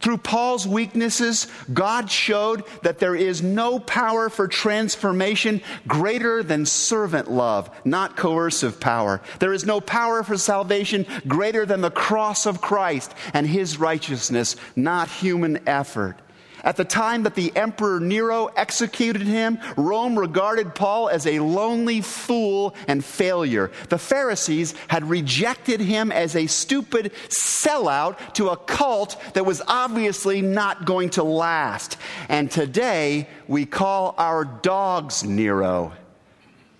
Through 0.00 0.18
Paul's 0.18 0.66
weaknesses, 0.66 1.46
God 1.72 2.10
showed 2.10 2.64
that 2.82 2.98
there 2.98 3.14
is 3.14 3.42
no 3.42 3.78
power 3.78 4.30
for 4.30 4.48
transformation 4.48 5.60
greater 5.86 6.42
than 6.42 6.64
servant 6.64 7.30
love, 7.30 7.70
not 7.84 8.16
coercive 8.16 8.80
power. 8.80 9.20
There 9.40 9.52
is 9.52 9.66
no 9.66 9.80
power 9.80 10.22
for 10.22 10.38
salvation 10.38 11.06
greater 11.28 11.66
than 11.66 11.82
the 11.82 11.90
cross 11.90 12.46
of 12.46 12.62
Christ 12.62 13.14
and 13.34 13.46
his 13.46 13.78
righteousness, 13.78 14.56
not 14.74 15.08
human 15.08 15.68
effort. 15.68 16.16
At 16.62 16.76
the 16.76 16.84
time 16.84 17.22
that 17.22 17.34
the 17.34 17.52
Emperor 17.56 18.00
Nero 18.00 18.46
executed 18.56 19.22
him, 19.22 19.58
Rome 19.76 20.18
regarded 20.18 20.74
Paul 20.74 21.08
as 21.08 21.26
a 21.26 21.40
lonely 21.40 22.00
fool 22.00 22.74
and 22.86 23.04
failure. 23.04 23.70
The 23.88 23.98
Pharisees 23.98 24.74
had 24.88 25.08
rejected 25.08 25.80
him 25.80 26.12
as 26.12 26.36
a 26.36 26.46
stupid 26.46 27.12
sellout 27.28 28.34
to 28.34 28.50
a 28.50 28.56
cult 28.56 29.16
that 29.34 29.46
was 29.46 29.62
obviously 29.66 30.42
not 30.42 30.84
going 30.84 31.10
to 31.10 31.22
last. 31.22 31.96
And 32.28 32.50
today, 32.50 33.28
we 33.48 33.66
call 33.66 34.14
our 34.18 34.44
dogs 34.44 35.24
Nero, 35.24 35.92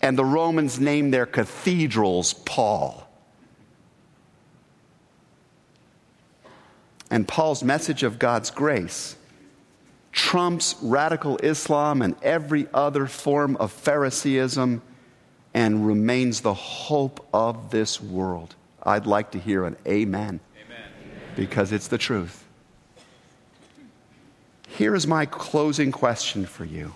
and 0.03 0.17
the 0.17 0.25
Romans 0.25 0.79
name 0.79 1.11
their 1.11 1.27
cathedrals 1.27 2.35
Paul. 2.35 3.07
And 7.11 7.27
Paul's 7.27 7.65
message 7.65 8.03
of 8.03 8.19
God's 8.19 8.51
grace 8.51 9.17
trumps 10.13 10.77
radical 10.83 11.39
Islam 11.39 12.03
and 12.03 12.17
every 12.23 12.67
other 12.75 13.07
form 13.07 13.57
of 13.57 13.73
Phariseeism 13.73 14.83
and 15.55 15.87
remains 15.87 16.41
the 16.41 16.55
hope 16.55 17.27
of 17.33 17.71
this 17.71 18.01
world. 18.01 18.55
I'd 18.83 19.07
like 19.07 19.33
to 19.33 19.39
hear 19.39 19.65
an 19.65 19.77
amen, 19.87 20.41
amen. 20.65 20.89
because 21.37 21.73
it's 21.73 21.89
the 21.89 21.99
truth. 21.99 22.45
Here 24.69 24.95
is 24.95 25.07
my 25.07 25.27
closing 25.27 25.93
question 25.93 26.47
for 26.47 26.65
you 26.65 26.95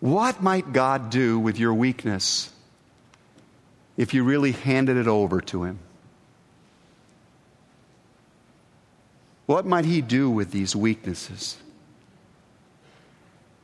What 0.00 0.42
might 0.42 0.72
God 0.72 1.10
do 1.10 1.38
with 1.38 1.58
your 1.58 1.74
weakness 1.74 2.50
if 3.96 4.12
you 4.14 4.24
really 4.24 4.52
handed 4.52 4.96
it 4.96 5.06
over 5.06 5.40
to 5.42 5.64
Him? 5.64 5.78
What 9.50 9.66
might 9.66 9.84
he 9.84 10.00
do 10.00 10.30
with 10.30 10.52
these 10.52 10.76
weaknesses? 10.76 11.56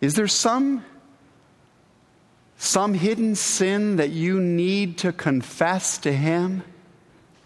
Is 0.01 0.15
there 0.15 0.27
some 0.27 0.85
some 2.59 2.95
hidden 2.95 3.37
sin 3.37 3.95
that 3.95 4.11
you 4.11 4.41
need 4.41 4.99
to 4.99 5.13
confess 5.13 5.99
to 5.99 6.13
him 6.13 6.65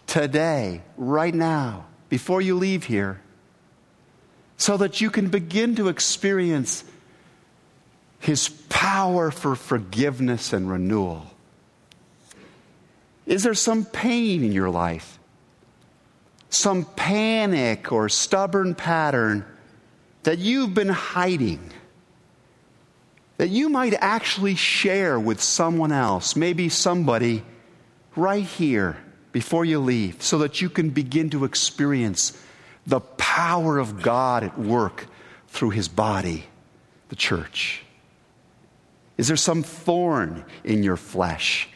today, 0.07 0.81
right 0.96 1.35
now, 1.35 1.85
before 2.09 2.40
you 2.40 2.57
leave 2.57 2.85
here, 2.85 3.20
so 4.57 4.79
that 4.79 5.03
you 5.03 5.11
can 5.11 5.29
begin 5.29 5.74
to 5.74 5.88
experience 5.88 6.83
his 8.20 8.48
power 8.70 9.31
for 9.31 9.55
forgiveness 9.55 10.55
and 10.55 10.70
renewal? 10.70 11.26
Is 13.26 13.42
there 13.42 13.53
some 13.53 13.85
pain 13.85 14.42
in 14.42 14.53
your 14.53 14.70
life 14.70 15.19
some 16.50 16.84
panic 16.84 17.90
or 17.90 18.08
stubborn 18.08 18.74
pattern 18.74 19.44
that 20.24 20.38
you've 20.38 20.74
been 20.74 20.88
hiding 20.88 21.72
that 23.40 23.48
you 23.48 23.70
might 23.70 23.94
actually 23.94 24.54
share 24.54 25.18
with 25.18 25.40
someone 25.40 25.92
else, 25.92 26.36
maybe 26.36 26.68
somebody 26.68 27.42
right 28.14 28.44
here 28.44 28.98
before 29.32 29.64
you 29.64 29.78
leave, 29.78 30.20
so 30.22 30.36
that 30.36 30.60
you 30.60 30.68
can 30.68 30.90
begin 30.90 31.30
to 31.30 31.46
experience 31.46 32.38
the 32.86 33.00
power 33.00 33.78
of 33.78 34.02
God 34.02 34.44
at 34.44 34.58
work 34.58 35.06
through 35.48 35.70
his 35.70 35.88
body, 35.88 36.44
the 37.08 37.16
church? 37.16 37.82
Is 39.16 39.28
there 39.28 39.38
some 39.38 39.62
thorn 39.62 40.44
in 40.62 40.82
your 40.82 40.98
flesh 40.98 41.66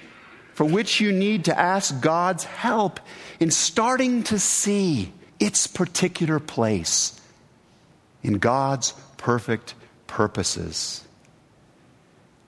for 0.52 0.64
which 0.66 1.00
you 1.00 1.12
need 1.12 1.46
to 1.46 1.58
ask 1.58 1.98
God's 1.98 2.44
help 2.44 3.00
in 3.40 3.50
starting 3.50 4.22
to 4.24 4.38
see 4.38 5.12
its 5.40 5.66
particular 5.66 6.38
place 6.38 7.20
in 8.22 8.34
God's 8.34 8.94
perfect 9.16 9.74
purposes. 10.06 11.04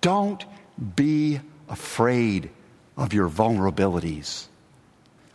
Don't 0.01 0.45
be 0.95 1.41
afraid 1.69 2.51
of 2.97 3.13
your 3.13 3.29
vulnerabilities, 3.29 4.47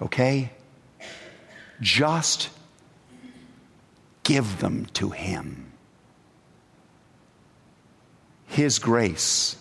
okay? 0.02 0.52
Just 1.82 2.50
give 4.24 4.60
them 4.60 4.86
to 4.94 5.10
Him. 5.10 5.72
His 8.48 8.80
grace 8.80 9.58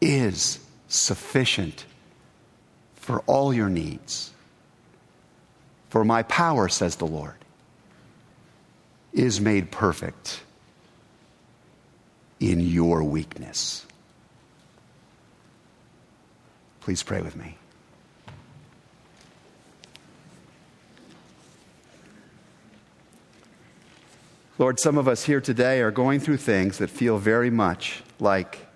is 0.00 0.60
sufficient 0.88 1.84
for 2.94 3.20
all 3.20 3.52
your 3.52 3.68
needs. 3.68 4.32
For 5.88 6.04
my 6.04 6.22
power, 6.24 6.68
says 6.68 6.96
the 6.96 7.06
Lord, 7.06 7.34
is 9.12 9.40
made 9.40 9.70
perfect 9.70 10.40
in 12.40 12.60
your 12.60 13.02
weakness. 13.02 13.86
Please 16.80 17.02
pray 17.02 17.20
with 17.20 17.36
me. 17.36 17.56
Lord, 24.58 24.80
some 24.80 24.96
of 24.96 25.06
us 25.06 25.24
here 25.24 25.40
today 25.40 25.80
are 25.80 25.90
going 25.90 26.18
through 26.20 26.38
things 26.38 26.78
that 26.78 26.88
feel 26.88 27.18
very 27.18 27.50
much 27.50 28.02
like 28.18 28.66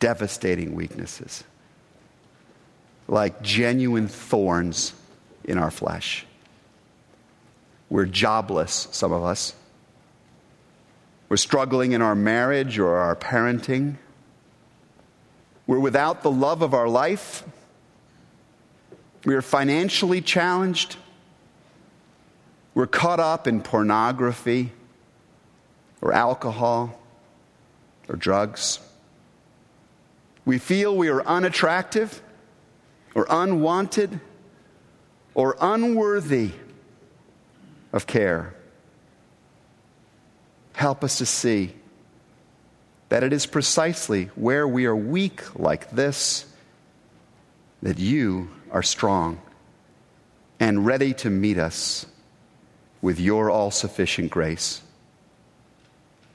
devastating 0.00 0.74
weaknesses 0.74 1.44
like 3.08 3.40
genuine 3.40 4.06
thorns 4.06 4.92
in 5.48 5.58
our 5.58 5.70
flesh. 5.70 6.26
We're 7.88 8.04
jobless, 8.04 8.86
some 8.92 9.12
of 9.12 9.24
us. 9.24 9.54
We're 11.28 11.38
struggling 11.38 11.92
in 11.92 12.02
our 12.02 12.14
marriage 12.14 12.78
or 12.78 12.96
our 12.96 13.16
parenting. 13.16 13.96
We're 15.66 15.80
without 15.80 16.22
the 16.22 16.30
love 16.30 16.62
of 16.62 16.74
our 16.74 16.88
life. 16.88 17.42
We 19.24 19.34
are 19.34 19.42
financially 19.42 20.20
challenged. 20.20 20.96
We're 22.74 22.86
caught 22.86 23.20
up 23.20 23.46
in 23.46 23.62
pornography 23.62 24.72
or 26.00 26.12
alcohol 26.12 27.00
or 28.08 28.16
drugs. 28.16 28.80
We 30.44 30.58
feel 30.58 30.96
we 30.96 31.08
are 31.08 31.22
unattractive 31.26 32.22
or 33.14 33.26
unwanted 33.28 34.20
or 35.38 35.56
unworthy 35.60 36.50
of 37.92 38.08
care. 38.08 38.52
Help 40.72 41.04
us 41.04 41.18
to 41.18 41.24
see 41.26 41.72
that 43.08 43.22
it 43.22 43.32
is 43.32 43.46
precisely 43.46 44.24
where 44.34 44.66
we 44.66 44.84
are 44.84 44.96
weak 44.96 45.56
like 45.56 45.88
this 45.92 46.44
that 47.82 48.00
you 48.00 48.50
are 48.72 48.82
strong 48.82 49.40
and 50.58 50.84
ready 50.84 51.14
to 51.14 51.30
meet 51.30 51.56
us 51.56 52.04
with 53.00 53.20
your 53.20 53.48
all 53.48 53.70
sufficient 53.70 54.32
grace. 54.32 54.82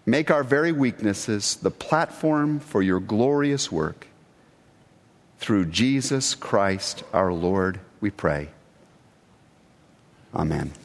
Make 0.06 0.32
our 0.32 0.46
very 0.46 0.72
weaknesses 0.72 1.58
the 1.58 1.72
platform 1.72 2.62
for 2.62 2.82
your 2.82 3.02
glorious 3.02 3.70
work 3.70 4.08
through 5.40 5.66
Jesus 5.66 6.36
Christ 6.36 7.04
our 7.12 7.34
Lord, 7.34 7.82
we 8.00 8.10
pray. 8.10 8.48
Amen. 10.36 10.83